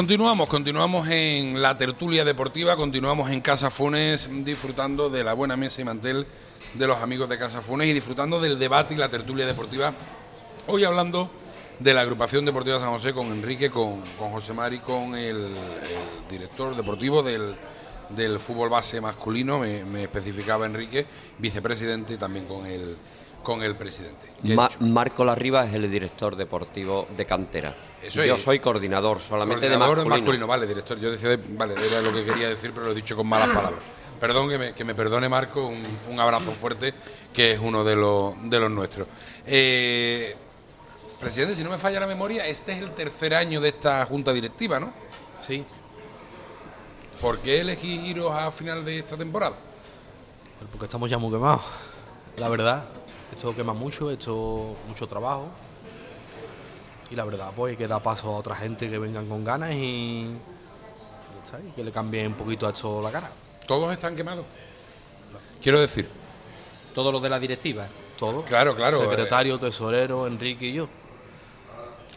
[0.00, 5.82] Continuamos, continuamos en la tertulia deportiva, continuamos en Casa Funes disfrutando de la buena mesa
[5.82, 6.26] y mantel
[6.72, 9.92] de los amigos de Casa Funes y disfrutando del debate y la tertulia deportiva.
[10.68, 11.28] Hoy hablando
[11.78, 15.54] de la agrupación deportiva San José con Enrique, con, con José Mari, con el,
[16.30, 17.54] director deportivo del,
[18.08, 21.04] del fútbol base masculino, me, me especificaba Enrique,
[21.36, 22.96] vicepresidente y también con el
[23.42, 24.32] con el presidente.
[24.44, 24.70] ¿Qué he Ma-?
[24.80, 27.74] Marco Larriba es el director deportivo de cantera.
[28.02, 28.42] Eso Yo es.
[28.42, 30.46] soy coordinador solamente Coordinador de masculino.
[30.46, 30.98] vale, director.
[30.98, 33.48] Yo decía, de- vale, era lo que quería decir, pero lo he dicho con malas
[33.48, 33.80] palabras.
[34.18, 36.92] Perdón, que me, que me perdone Marco, un, un abrazo fuerte,
[37.32, 39.06] que es uno de los, de los nuestros.
[39.46, 40.34] Eh,
[41.18, 44.32] presidente, si no me falla la memoria, este es el tercer año de esta junta
[44.32, 44.92] directiva, ¿no?
[45.38, 45.64] Sí.
[47.20, 49.56] ¿Por qué elegí iros a final de esta temporada?
[50.70, 51.62] Porque estamos ya muy quemados.
[52.36, 52.84] La verdad,
[53.32, 55.48] esto quema mucho, esto mucho trabajo.
[57.10, 59.72] Y la verdad, pues hay que dar paso a otra gente que vengan con ganas
[59.72, 60.30] y,
[61.74, 63.30] que le cambie un poquito a esto la cara.
[63.66, 64.44] ¿Todos están quemados?
[65.62, 66.08] Quiero decir.
[66.94, 67.86] Todos los de la directiva.
[68.18, 68.44] Todos.
[68.44, 69.00] Claro, claro.
[69.00, 70.88] Secretario, tesorero, Enrique y yo.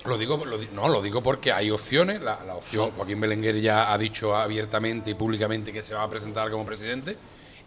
[0.06, 2.22] Lo digo, lo no, lo digo porque hay opciones.
[2.22, 6.10] La, la opción, Joaquín Belenguer ya ha dicho abiertamente y públicamente que se va a
[6.10, 7.18] presentar como presidente.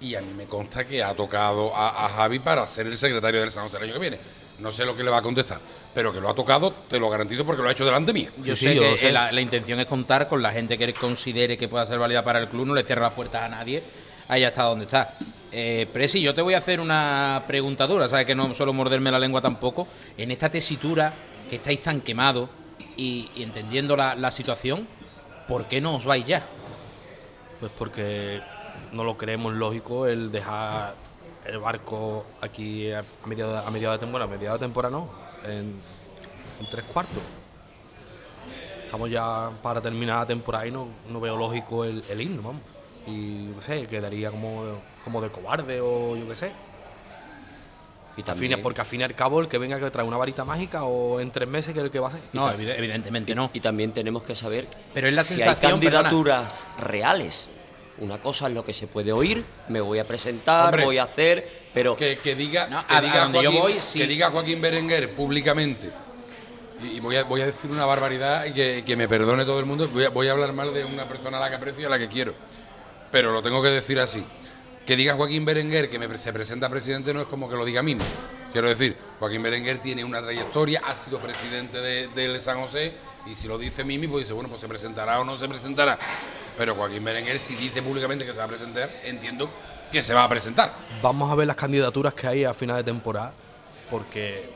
[0.00, 3.40] Y a mí me consta que ha tocado a, a Javi para ser el secretario
[3.40, 4.18] del San José el año que viene.
[4.58, 5.58] No sé lo que le va a contestar,
[5.94, 8.30] pero que lo ha tocado, te lo garantizo porque lo ha hecho delante mía.
[8.42, 11.68] Yo sé que La, la intención es contar con la gente que él considere que
[11.68, 13.82] pueda ser válida para el club, no le cierra las puertas a nadie,
[14.28, 15.12] ahí está donde está.
[15.52, 19.10] Eh, Presi, yo te voy a hacer una pregunta dura, sabes que no suelo morderme
[19.10, 19.86] la lengua tampoco.
[20.16, 21.12] En esta tesitura,
[21.50, 22.48] que estáis tan quemados
[22.96, 24.88] y, y entendiendo la, la situación,
[25.46, 26.42] ¿por qué no os vais ya?
[27.60, 28.40] Pues porque
[28.96, 30.94] no lo creemos lógico el dejar
[31.44, 35.10] el barco aquí a mediados a mediados de temporada, a mediados de temporada no,
[35.44, 35.74] en,
[36.60, 37.22] en tres cuartos.
[38.84, 42.62] Estamos ya para terminar la temporada y no, no veo lógico el, el irnos, vamos.
[43.06, 44.64] Y no sé, quedaría como,
[45.04, 46.52] como de cobarde o yo qué sé.
[48.16, 50.06] Y Al también- fin- porque al fin y al cabo el que venga que trae
[50.06, 52.22] una varita mágica o en tres meses que es el que va a hacer.
[52.32, 53.50] No, evidentemente no.
[53.52, 57.48] Y también tenemos que saber Pero es la si sensación, hay candidaturas reales.
[57.98, 61.04] Una cosa es lo que se puede oír, me voy a presentar, Hombre, voy a
[61.04, 63.98] hacer, pero que, que diga, No, que, a- diga a donde yo Joaquín, voy, sí.
[63.98, 65.90] que diga Joaquín Berenguer públicamente,
[66.82, 69.64] y, voy, a, voy a decir una barbaridad y que, que me perdone todo el
[69.66, 71.86] mundo, voy a, voy a hablar mal de una persona a la que aprecio y
[71.86, 72.34] a la que quiero,
[73.10, 74.22] pero lo tengo que decir así.
[74.84, 77.80] Que diga Joaquín Berenguer que me, se presenta presidente no es como que lo diga
[77.80, 77.96] a mí.
[78.52, 82.92] Quiero decir, Joaquín Berenguer tiene una trayectoria, ha sido presidente de- del San José
[83.26, 85.98] y si lo dice Mimi, pues dice, bueno, pues se presentará o no se presentará.
[86.56, 89.50] Pero Joaquín Berenguer, si dice públicamente que se va a presentar, entiendo
[89.92, 90.72] que se va a presentar.
[91.02, 93.32] Vamos a ver las candidaturas que hay a final de temporada,
[93.90, 94.54] porque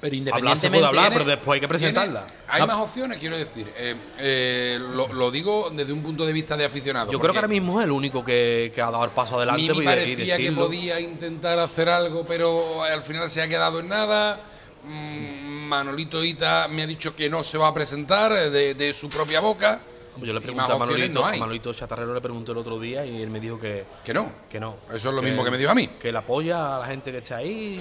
[0.00, 2.26] Pero hablar se puede hablar, pero después hay que presentarla.
[2.26, 3.66] Tiene- hay Ah, más opciones, quiero decir.
[3.76, 7.10] Eh, eh, lo, lo digo desde un punto de vista de aficionado.
[7.12, 9.62] Yo creo que ahora mismo es el único que, que ha dado el paso adelante.
[9.62, 13.48] Mimi y de- y parecía que podía intentar hacer algo, pero al final se ha
[13.48, 14.38] quedado en nada.
[14.84, 18.92] Mm, Manolito Ita me ha dicho que no se va a presentar eh, de, de
[18.94, 19.80] su propia boca.
[20.18, 23.06] Yo le pregunté más a Manolito, no a Manolito Chatarrero le pregunté el otro día
[23.06, 24.32] y él me dijo que, que no.
[24.48, 24.76] Que no.
[24.92, 25.88] Eso es lo mismo que me dijo a mí.
[26.00, 27.80] Que le apoya a la gente que esté ahí.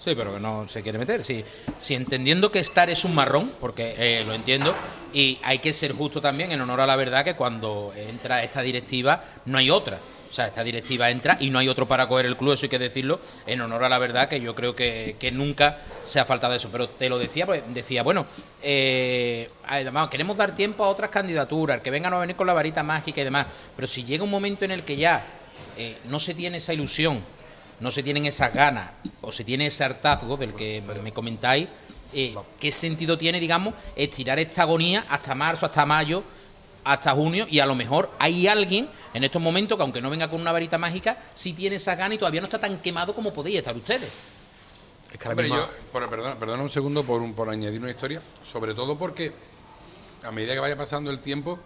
[0.00, 1.22] Sí, pero que no se quiere meter.
[1.24, 1.44] Sí,
[1.80, 4.74] sí entendiendo que estar es un marrón, porque eh, lo entiendo,
[5.12, 8.62] y hay que ser justo también en honor a la verdad que cuando entra esta
[8.62, 9.98] directiva no hay otra.
[10.34, 12.68] O sea, esta directiva entra y no hay otro para coger el club, eso hay
[12.68, 16.24] que decirlo, en honor a la verdad que yo creo que, que nunca se ha
[16.24, 16.70] faltado eso.
[16.72, 18.26] Pero te lo decía, pues decía, bueno,
[18.60, 22.82] eh, además queremos dar tiempo a otras candidaturas, que vengan a venir con la varita
[22.82, 23.46] mágica y demás.
[23.76, 25.24] Pero si llega un momento en el que ya
[25.78, 27.20] eh, no se tiene esa ilusión,
[27.78, 31.68] no se tienen esas ganas o se tiene ese hartazgo del que me comentáis,
[32.12, 36.24] eh, ¿qué sentido tiene, digamos, estirar esta agonía hasta marzo, hasta mayo,
[36.84, 37.46] hasta junio?
[37.50, 40.52] Y a lo mejor hay alguien en estos momentos que, aunque no venga con una
[40.52, 43.74] varita mágica, sí tiene esas ganas y todavía no está tan quemado como podéis estar
[43.76, 44.10] ustedes.
[45.12, 48.20] Es que Hombre, yo, por- perdona, perdona un segundo por, un- por añadir una historia,
[48.42, 49.32] sobre todo porque
[50.24, 51.58] a medida que vaya pasando el tiempo,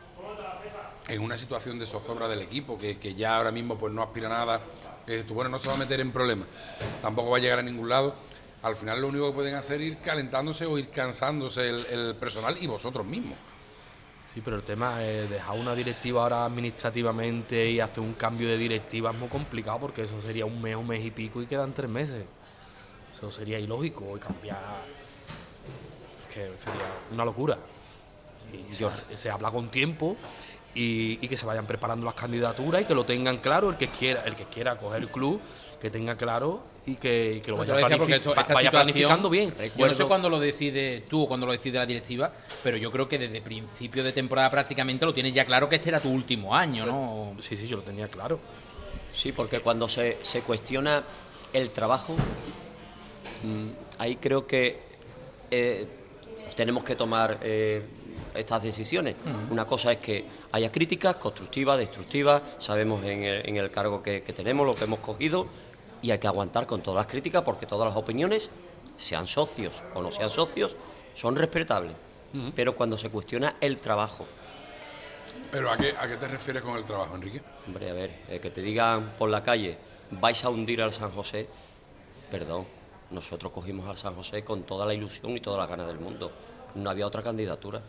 [1.08, 4.26] en una situación de zozobra del equipo, que, que ya ahora mismo pues no aspira
[4.26, 4.60] a nada,
[5.06, 6.46] que dices tú, bueno, no se va a meter en problemas,
[7.00, 8.14] tampoco va a llegar a ningún lado,
[8.62, 12.14] al final lo único que pueden hacer es ir calentándose o ir cansándose el, el
[12.16, 13.38] personal y vosotros mismos.
[14.38, 18.56] Sí, pero el tema es dejar una directiva ahora administrativamente y hacer un cambio de
[18.56, 21.72] directiva es muy complicado porque eso sería un mes, un mes y pico y quedan
[21.72, 22.24] tres meses.
[23.16, 24.60] Eso sería ilógico y cambiar.
[26.32, 27.58] que sería una locura.
[28.70, 28.86] Y se,
[29.16, 30.16] se habla con tiempo
[30.72, 33.88] y, y que se vayan preparando las candidaturas y que lo tengan claro el que
[33.88, 35.40] quiera, el que quiera coger el club,
[35.80, 39.50] que tenga claro y que, y que lo vaya, esto- pa- vaya planificando bien.
[39.50, 42.76] Yo no sé Recuerdo- cuándo lo decide tú o cuándo lo decide la directiva, pero
[42.76, 46.00] yo creo que desde principio de temporada prácticamente lo tienes ya claro que este era
[46.00, 47.36] tu último año, ¿no?
[47.40, 48.38] Sí, sí, yo lo tenía claro.
[49.12, 51.02] Sí, porque cuando se, se cuestiona
[51.52, 52.14] el trabajo,
[53.42, 53.68] mm,
[54.00, 54.80] ahí creo que
[55.50, 55.86] eh,
[56.56, 57.82] tenemos que tomar eh,
[58.34, 59.14] estas decisiones.
[59.50, 64.22] Una cosa es que haya críticas constructivas, destructivas, sabemos en el, en el cargo que,
[64.22, 65.46] que tenemos, lo que hemos cogido,
[66.02, 68.50] y hay que aguantar con todas las críticas porque todas las opiniones,
[68.96, 70.76] sean socios o no sean socios,
[71.14, 71.94] son respetables.
[72.54, 74.24] Pero cuando se cuestiona el trabajo,
[75.50, 77.40] Pero ¿a qué, ¿a qué te refieres con el trabajo, Enrique?
[77.66, 79.78] Hombre, a ver, eh, que te digan por la calle,
[80.10, 81.48] vais a hundir al San José,
[82.30, 82.66] perdón,
[83.10, 86.30] nosotros cogimos al San José con toda la ilusión y todas las ganas del mundo.
[86.74, 87.80] No había otra candidatura.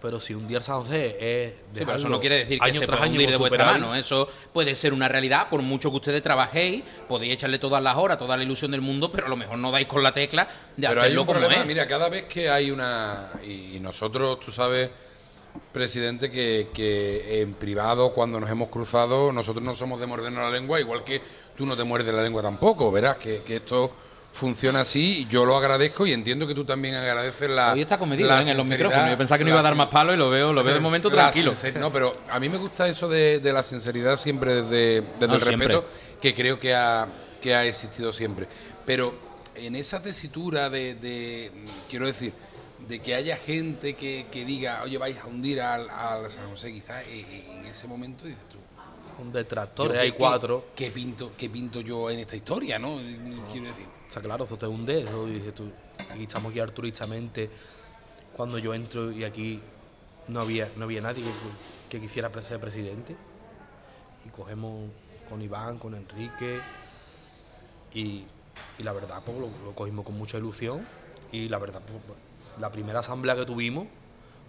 [0.00, 1.52] Pero si un día el San José es.
[1.52, 3.94] Sí, pero eso no quiere decir que se pueda hundir de vuestra mano.
[3.94, 8.16] Eso puede ser una realidad, por mucho que ustedes trabajéis, podéis echarle todas las horas,
[8.16, 10.88] toda la ilusión del mundo, pero a lo mejor no dais con la tecla de
[10.88, 11.66] Pero hay hacerlo un como problema, es.
[11.66, 13.30] mira, cada vez que hay una...
[13.42, 14.90] Y nosotros, tú sabes,
[15.72, 20.50] presidente, que, que en privado, cuando nos hemos cruzado, nosotros no somos de mordernos la
[20.50, 21.20] lengua, igual que
[21.56, 23.92] tú no te muerdes la lengua tampoco, verás que, que esto
[24.32, 28.28] funciona así, yo lo agradezco y entiendo que tú también agradeces la Hoy está comedido
[28.28, 28.50] la ¿eh?
[28.50, 29.10] en los micrófonos.
[29.10, 30.80] Yo pensaba que no iba a dar más palo y lo veo, lo veo de
[30.90, 31.52] momento tranquilo.
[31.78, 35.34] No, pero a mí me gusta eso de, de la sinceridad siempre desde, desde No,
[35.34, 35.68] el siempre.
[35.68, 35.88] respeto
[36.20, 37.08] que creo que ha,
[37.40, 38.46] que ha existido siempre.
[38.86, 39.14] Pero
[39.54, 41.50] en esa tesitura de, de,
[41.88, 42.32] quiero decir,
[42.88, 46.72] de que haya gente que, que diga, oye, vais a hundir al, al San José,
[46.72, 48.56] quizás eh, en ese momento dices tú.
[49.20, 50.66] Un detractor, yo hay cuatro.
[50.74, 52.96] ¿qué, pinto, ¿Qué pinto yo en esta historia, no?
[53.52, 53.86] Quiero decir.
[54.08, 55.70] Está claro, eso te hunde, eso dices tú.
[56.10, 57.50] Aquí estamos aquí altruistamente.
[58.36, 59.60] Cuando yo entro y aquí
[60.28, 61.30] no había, no había nadie que,
[61.90, 63.14] que quisiera ser presidente.
[64.24, 64.90] Y cogemos
[65.28, 66.60] con Iván, con Enrique.
[67.92, 68.24] Y,
[68.78, 70.86] y la verdad, pues, lo, lo cogimos con mucha ilusión.
[71.30, 72.18] Y la verdad, pues,
[72.58, 73.86] la primera asamblea que tuvimos,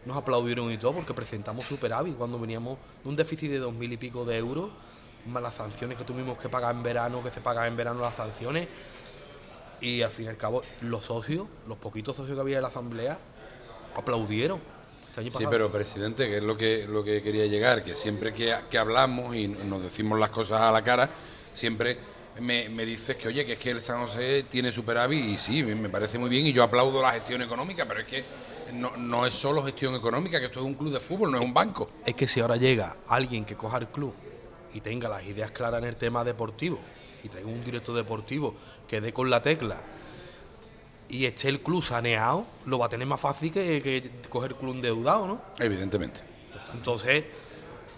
[0.06, 3.92] nos aplaudieron y todo porque presentamos superávit cuando veníamos de un déficit de dos mil
[3.92, 4.72] y pico de euros,
[5.28, 8.16] más las sanciones que tuvimos que pagar en verano, que se pagan en verano las
[8.16, 8.68] sanciones.
[9.80, 12.68] Y al fin y al cabo, los socios, los poquitos socios que había en la
[12.68, 13.18] asamblea,
[13.96, 14.60] aplaudieron.
[15.18, 18.56] Este Sí, pero presidente, que es lo que, lo que quería llegar, que siempre que,
[18.70, 21.10] que hablamos y nos decimos las cosas a la cara,
[21.52, 21.98] siempre
[22.40, 25.64] me, me dices que, oye, que es que el San José tiene superávit y sí,
[25.64, 28.24] me parece muy bien y yo aplaudo la gestión económica, pero es que
[28.74, 31.44] no, no es solo gestión económica, que esto es un club de fútbol, no es
[31.44, 31.90] un banco.
[32.06, 34.14] es que si ahora llega alguien que coja el club
[34.74, 36.80] y tenga las ideas claras en el tema deportivo
[37.24, 38.56] y traiga un director deportivo
[38.88, 39.82] que dé con la tecla
[41.10, 44.58] y esté el club saneado, lo va a tener más fácil que, que coger el
[44.58, 45.42] club endeudado, ¿no?
[45.60, 46.22] Evidentemente.
[46.74, 47.26] Entonces,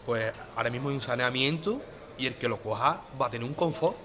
[0.05, 1.80] pues ahora mismo hay un saneamiento
[2.17, 3.97] y el que lo coja va a tener un confort.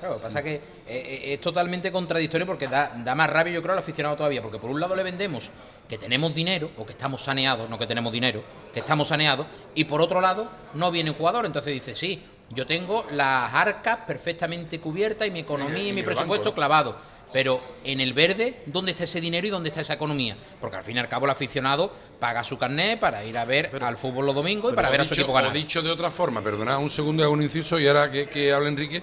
[0.00, 3.30] Claro, lo que pasa es que eh, eh, es totalmente contradictorio porque da, da más
[3.30, 4.42] rabia, yo creo, al aficionado todavía.
[4.42, 5.50] Porque por un lado le vendemos
[5.88, 9.84] que tenemos dinero, o que estamos saneados, no que tenemos dinero, que estamos saneados, y
[9.84, 11.46] por otro lado no viene un jugador.
[11.46, 16.50] Entonces dice, sí, yo tengo las arcas perfectamente cubiertas y mi economía y, mi presupuesto
[16.50, 16.54] banco.
[16.54, 17.14] clavado.
[17.32, 20.36] Pero en el verde, ¿dónde está ese dinero y dónde está esa economía?
[20.60, 23.76] Porque al fin y al cabo el aficionado paga su carnet para ir a ver
[23.82, 25.52] al fútbol los domingos y para ver a su equipo ganar.
[25.52, 28.52] dicho de otra forma, perdonad un segundo y hago un inciso y ahora que, que
[28.52, 29.02] habla Enrique,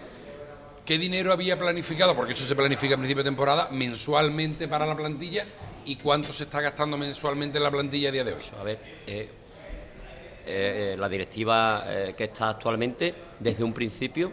[0.86, 2.15] ¿qué dinero había planificado?
[2.15, 5.45] Porque eso se planifica a principio de temporada, mensualmente para la plantilla
[5.86, 8.43] y cuánto se está gastando mensualmente en la plantilla a día de hoy.
[8.59, 9.29] A ver, eh,
[10.45, 14.32] eh, la directiva eh, que está actualmente, desde un principio,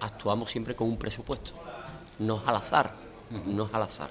[0.00, 1.52] actuamos siempre con un presupuesto.
[2.18, 2.92] No es al azar,
[3.46, 4.10] no es al azar.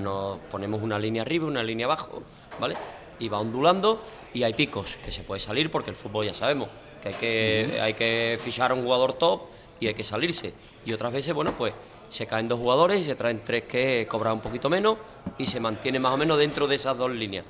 [0.00, 2.22] Nos ponemos una línea arriba, una línea abajo,
[2.58, 2.76] ¿vale?
[3.18, 4.02] Y va ondulando
[4.32, 6.68] y hay picos que se puede salir porque el fútbol ya sabemos
[7.02, 9.42] que hay que, hay que fichar a un jugador top
[9.80, 10.54] y hay que salirse.
[10.86, 11.74] Y otras veces, bueno, pues
[12.12, 14.98] se caen dos jugadores y se traen tres que cobran un poquito menos
[15.38, 17.44] y se mantiene más o menos dentro de esas dos líneas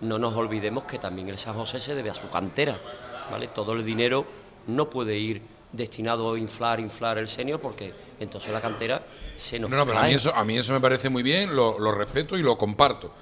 [0.00, 2.80] no nos olvidemos que también el San José se debe a su cantera,
[3.30, 3.48] ¿vale?
[3.48, 4.24] Todo el dinero
[4.68, 5.42] no puede ir
[5.72, 9.02] destinado a inflar, inflar el senior porque entonces la cantera
[9.36, 11.54] se nos No, no, pero a mí eso, a mí eso me parece muy bien,
[11.54, 13.12] lo, lo respeto y lo comparto.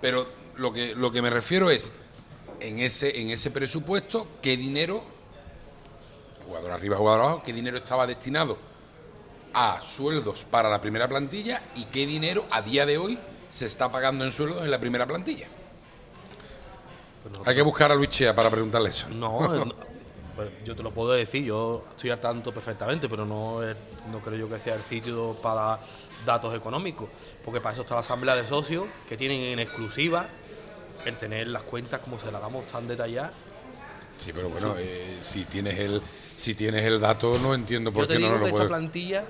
[0.00, 0.26] Pero
[0.56, 1.90] lo que, lo que me refiero es,
[2.60, 5.02] en ese, en ese presupuesto, ¿qué dinero,
[6.46, 8.58] jugador arriba, jugador abajo, qué dinero estaba destinado
[9.58, 13.90] a sueldos para la primera plantilla y qué dinero a día de hoy se está
[13.90, 15.46] pagando en sueldos en la primera plantilla?
[17.46, 19.08] Hay que buscar a Luis Chea para preguntarle eso.
[19.08, 19.74] No, eh, no,
[20.36, 23.60] pues yo te lo puedo decir, yo estoy al tanto perfectamente, pero no,
[24.12, 25.80] no creo yo que sea el sitio para dar
[26.26, 27.08] datos económicos,
[27.42, 30.26] porque para eso está la asamblea de socios, que tienen en exclusiva
[31.06, 33.32] el tener las cuentas como se las damos tan detalladas.
[34.18, 36.02] Sí, pero bueno, eh, si tienes el
[36.34, 38.56] si tienes el dato no entiendo por Yo te qué no nos que lo esta
[38.56, 38.68] puedes.
[38.68, 39.24] plantilla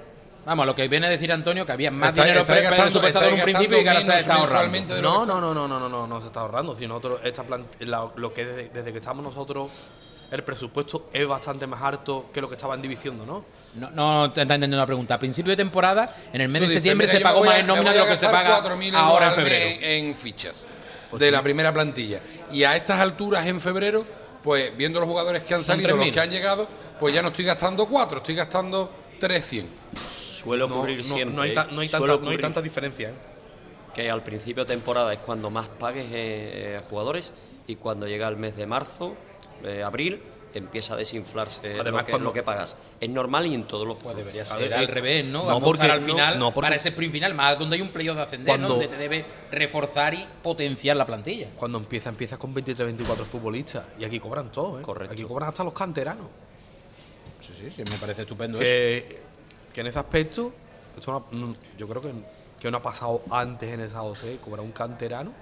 [0.46, 3.34] Vamos, lo que viene a decir Antonio que había más Está- dinero gastando- presupuestado en
[3.34, 5.02] un principio y que ahora se está ahorrando.
[5.02, 6.72] No, no, no, no, no, no, no, no se está ahorrando.
[6.74, 9.70] Si nosotros, esta plant- la- lo que desde, desde que estamos nosotros,
[10.30, 13.44] el presupuesto es bastante más alto que lo que estaban diciendo, ¿no?
[13.74, 15.14] No, no te está entendiendo la pregunta.
[15.14, 17.92] A principio de temporada, en el mes Tú de septiembre se pagó más en nómina
[17.92, 19.64] de lo que se paga 4.000 euros ahora en febrero.
[19.82, 20.66] En, en fichas
[21.10, 21.32] Pues de sí.
[21.32, 22.20] la primera plantilla.
[22.52, 24.04] Y a estas alturas en febrero,
[24.44, 26.12] pues viendo los jugadores que han Son salido, los 3.000.
[26.12, 26.68] que han llegado,
[27.00, 30.15] pues ya no estoy gastando 4, estoy gastando 300.
[30.46, 31.34] Suele No- ocurrir no- siempre.
[31.36, 33.14] no hay ta- no hay tanta- no hay ocurrir tanta diferencia, ¿eh?
[33.94, 37.32] Que al principio de temporada es cuando más pagues eh, a jugadores
[37.66, 39.14] y cuando llega el mes de marzo,
[39.64, 40.20] eh, abril,
[40.54, 42.76] empieza a desinflarse Además, lo, que, cuando- lo que pagas.
[43.00, 45.40] Es normal y en todos los pues debería A ser ver, al eh, revés, ¿no?
[45.40, 47.76] no, Vamos porque- para al no, final, no, porque- para ese sprint final, más donde
[47.76, 48.52] hay un playoff de ascender, ¿no?
[48.52, 51.48] Cuando- donde te debe reforzar y potenciar la plantilla.
[51.56, 53.84] Cuando empieza, empieza con 23, 24 futbolistas.
[53.98, 54.82] Y aquí cobran todo, ¿eh?
[54.82, 55.12] Correcto.
[55.12, 56.28] Aquí cobran hasta los canteranos.
[57.40, 59.25] Sí, sí, sí, me parece estupendo eso.
[59.76, 60.54] Que, en ese aspecto,
[60.96, 62.10] esto no- no- yo creo que,
[62.58, 65.32] que no ha pasado antes en esa OC, cobrar un canterano.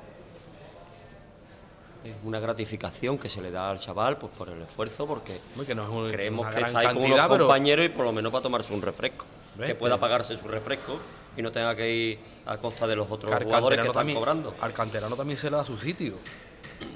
[2.05, 5.75] Es una gratificación que se le da al chaval pues por el esfuerzo, porque que
[5.77, 8.33] no es un- creemos que está ahí con unos pero- compañeros y por lo menos
[8.33, 9.25] para tomarse un refresco.
[9.55, 9.69] ¿Ves?
[9.69, 10.99] Que pueda Que- pagarse su refresco
[11.37, 13.91] y no tenga que ir a costa de los otros Que al jugadores que canterano
[13.93, 14.55] están también- cobrando.
[14.61, 16.15] Al canterano también se le da su sitio,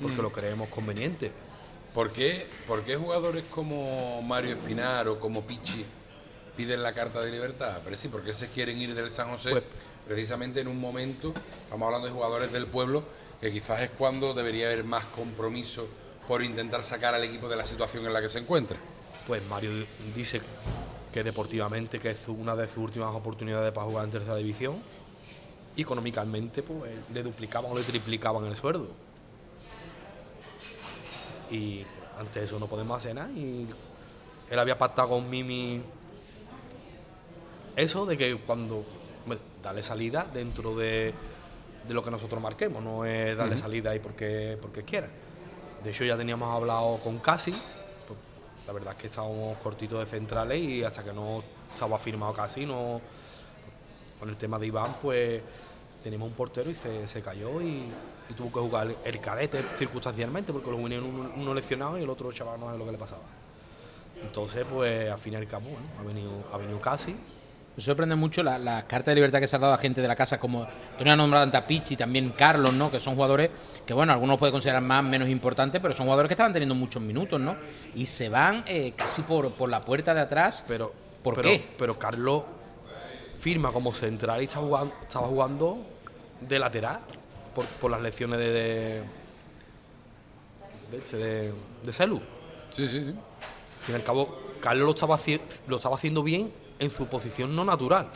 [0.03, 0.23] porque Mm.
[0.23, 1.31] lo creemos conveniente.
[1.95, 5.85] ¿Por qué, por qué jugadores como Mario Espinar o como Pichi
[6.59, 7.81] piden la carta de libertad?
[7.85, 9.63] Pero sí, porque se quieren ir del San José Pues-
[10.07, 11.33] precisamente en un momento,
[11.63, 13.05] estamos hablando de jugadores del pueblo,
[13.41, 15.87] que quizás es cuando debería haber más compromiso
[16.27, 18.77] por intentar sacar al equipo de la situación en la que se encuentra.
[19.29, 19.71] Pues Mario
[20.17, 20.41] dice
[21.13, 24.83] que deportivamente que es una de sus últimas oportunidades para jugar en tercera división.
[25.77, 28.89] Y económicamente pues le duplicaban o le triplicaban el sueldo.
[31.53, 31.85] Y
[32.19, 33.31] ante eso no podemos hacer nada.
[33.31, 33.67] Y
[34.51, 35.81] él había pactado con Mimi
[37.79, 38.85] eso de que cuando
[39.27, 41.15] bueno, darle salida dentro de,
[41.87, 45.09] de lo que nosotros marquemos, no es darle salida ahí porque, porque quiera.
[45.83, 48.19] De hecho ya teníamos hablado con Casi, pues,
[48.67, 52.67] la verdad es que estábamos cortitos de centrales y hasta que no estaba firmado Casi,
[52.67, 53.01] no,
[54.19, 55.41] con el tema de Iván, pues
[56.03, 57.85] teníamos un portero y se, se cayó y,
[58.29, 62.11] y tuvo que jugar el cadete circunstancialmente porque lo unieron uno, uno lesionado y el
[62.11, 63.23] otro chaval no sé lo que le pasaba.
[64.21, 67.15] Entonces, pues al fin y al cabo, bueno, ha venido, ha venido Casi.
[67.79, 70.09] Me sorprende mucho la, la carta de libertad que se ha dado a gente de
[70.09, 72.91] la casa, como Antonio ha nombrado antes a Pichi, también Carlos, ¿no?
[72.91, 73.51] Que son jugadores
[73.87, 77.01] que, bueno, algunos pueden considerar más, menos importantes, pero son jugadores que estaban teniendo muchos
[77.01, 77.55] minutos, ¿no?
[77.95, 80.65] Y se van eh, casi por, por la puerta de atrás.
[80.67, 81.69] Pero, ¿Por pero, qué?
[81.79, 82.43] Pero Carlos
[83.39, 85.79] firma como central y está jugando, estaba jugando
[86.41, 86.99] de lateral
[87.55, 89.03] por, por las lecciones de, de,
[90.91, 91.53] de, de,
[91.85, 92.21] de Celu.
[92.71, 93.11] Sí, sí, sí.
[93.11, 95.17] Al fin y al cabo, Carlos lo estaba,
[95.69, 98.09] lo estaba haciendo bien en su posición no natural.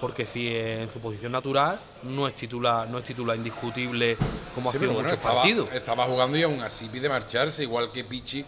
[0.00, 4.16] Porque si en su posición natural no es titular, no es titular indiscutible
[4.54, 5.70] como Sí, ha sido bueno, muchos estaba, partidos.
[5.72, 8.44] estaba jugando y aún así pide marcharse, igual que Pichi,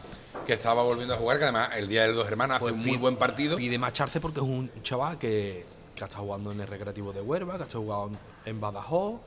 [0.46, 2.86] que estaba volviendo a jugar, que además el día del dos hermanos hace Pues un
[2.86, 3.56] muy buen partido.
[3.56, 5.66] Pide marcharse porque es un chaval que,
[5.96, 9.20] que ha estado jugando en el Recreativo de Huelva, que ha estado jugando en Badajoz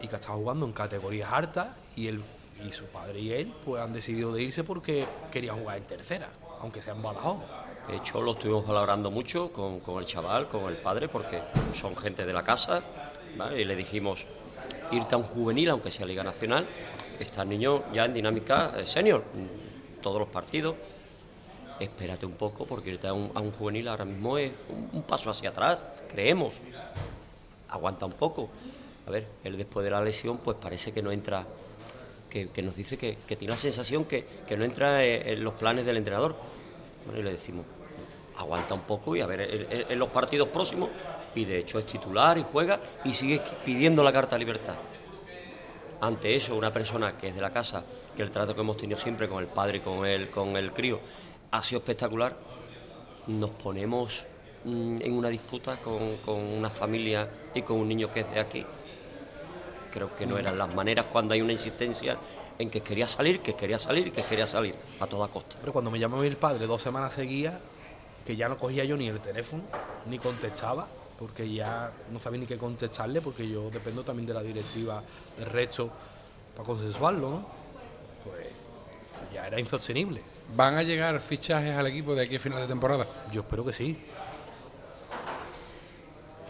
[0.00, 2.22] y que ha estado jugando en categorías altas y él
[2.66, 6.30] y su padre y él pues han decidido de irse porque quería jugar en tercera,
[6.62, 7.36] aunque sea en Badajoz.
[7.88, 11.96] De hecho, lo estuvimos valorando mucho con, con el chaval, con el padre, porque son
[11.96, 12.82] gente de la casa.
[13.56, 14.26] Y le dijimos,
[14.90, 16.66] irte a un juvenil, aunque sea Liga Nacional,
[17.18, 19.24] estás niño ya en dinámica senior,
[20.00, 20.76] todos los partidos.
[21.78, 24.52] Espérate un poco, porque irte a un, a un juvenil ahora mismo es
[24.92, 25.78] un, paso hacia atrás,
[26.08, 26.54] creemos.
[27.68, 28.48] Aguanta un poco.
[29.06, 31.44] A ver, él después de la lesión, pues parece que no entra,
[32.30, 35.96] que, nos dice que, tiene la sensación que, que no entra en los planes del
[35.96, 36.36] entrenador.
[37.04, 37.66] Bueno, y le decimos,
[38.36, 40.90] aguanta un poco y a ver en, los partidos próximos.
[41.34, 44.74] Y de hecho es titular y juega y sigue pidiendo la carta de libertad.
[46.00, 47.84] Ante eso, una persona que es de la casa,
[48.16, 50.72] que el trato que hemos tenido siempre con el padre y con el, con el
[50.72, 51.00] crío
[51.50, 52.36] ha sido espectacular,
[53.28, 54.26] nos ponemos
[54.64, 58.40] mm, en una disputa con, con una familia y con un niño que es de
[58.40, 58.64] aquí.
[59.92, 62.18] Creo que no eran las maneras cuando hay una insistencia
[62.58, 65.56] en que quería salir, que quería salir, que quería salir a toda costa.
[65.60, 67.54] Pero cuando me llamó mi padre dos semanas seguidas,
[68.26, 69.62] que ya no cogía yo ni el teléfono,
[70.06, 70.86] ni contestaba,
[71.18, 75.02] porque ya no sabía ni qué contestarle, porque yo dependo también de la directiva
[75.38, 75.90] del resto
[76.56, 77.46] para consensuarlo, ¿no?
[78.24, 78.46] Pues
[79.32, 80.22] ya era insostenible.
[80.56, 83.06] ¿Van a llegar fichajes al equipo de aquí a final de temporada?
[83.32, 83.98] Yo espero que sí.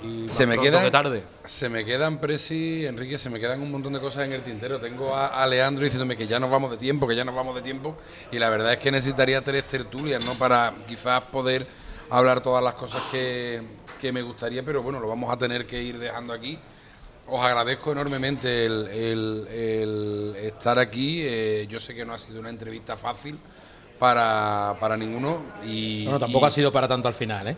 [0.04, 1.22] Y Se me, quedan, que tarde.
[1.44, 4.78] se me quedan, Presi, Enrique, se me quedan un montón de cosas en el tintero.
[4.78, 7.54] Tengo a, a Leandro diciéndome que ya nos vamos de tiempo, que ya nos vamos
[7.54, 7.96] de tiempo.
[8.30, 10.34] Y la verdad es que necesitaría tres tertulias, ¿no?
[10.34, 11.66] Para quizás poder
[12.10, 13.62] hablar todas las cosas que,
[14.00, 16.58] que me gustaría, pero bueno, lo vamos a tener que ir dejando aquí.
[17.26, 21.22] Os agradezco enormemente el, el- el estar aquí.
[21.24, 23.38] Eh, yo sé que no ha sido una entrevista fácil
[23.98, 25.42] para, para ninguno.
[25.66, 27.56] Y, Bueno, tampoco y- ha sido para tanto al final, ¿eh?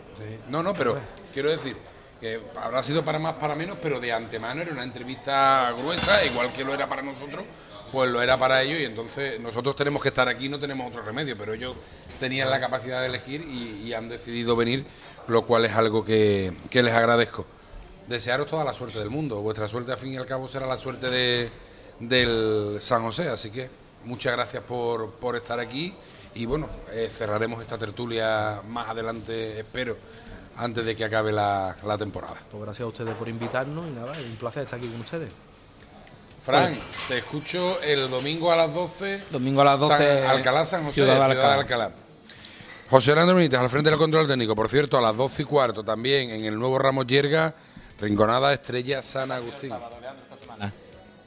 [0.49, 0.97] no, no, pero
[1.33, 1.75] quiero decir
[2.19, 6.51] que habrá sido para más, para menos, pero de antemano era una entrevista gruesa, igual
[6.51, 7.45] que lo era para nosotros,
[7.91, 11.03] pues lo era para ellos y entonces nosotros tenemos que estar aquí, no tenemos otro
[11.03, 11.75] remedio, pero ellos
[12.19, 14.85] tenían la capacidad de elegir y, han decidido venir,
[15.27, 17.45] lo cual es algo que, que les agradezco.
[18.07, 19.41] Desearos toda la suerte del mundo.
[19.41, 21.49] Vuestra suerte, al fin y al cabo, será la suerte de,
[21.99, 23.29] del San José.
[23.29, 23.69] Así que
[24.05, 25.93] muchas gracias por, por estar aquí.
[26.35, 29.97] Y bueno, eh, cerraremos esta tertulia más adelante, espero,
[30.57, 32.35] antes de que acabe la, la temporada.
[32.51, 35.31] Pues gracias a ustedes por invitarnos y nada, es un placer estar aquí con ustedes.
[36.43, 39.21] Fran, Pues- te escucho el domingo a las 12.
[39.31, 41.53] Domingo a las 12, San- Alcalá, San José, Ciudad de Ciudad, Alcalá.
[41.55, 41.91] de Alcalá.
[42.89, 44.55] José Hernández Benítez, al frente del control técnico.
[44.55, 47.53] Por cierto, a las 12 y cuarto también en el nuevo Ramos Yerga,
[47.99, 49.73] Rinconada Estrella San Agustín.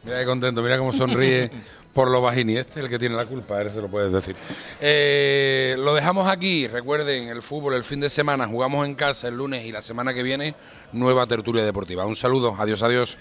[0.03, 1.51] Mira qué contento, mira cómo sonríe
[1.93, 2.57] por lo bajini.
[2.57, 4.37] Este es el que tiene la culpa, él se lo puedes decir.
[4.81, 6.67] Eh, lo dejamos aquí.
[6.69, 10.15] Recuerden, el fútbol el fin de semana, jugamos en casa el lunes y la semana
[10.15, 10.55] que viene,
[10.93, 12.07] nueva tertulia deportiva.
[12.07, 13.19] Un saludo, adiós, adiós.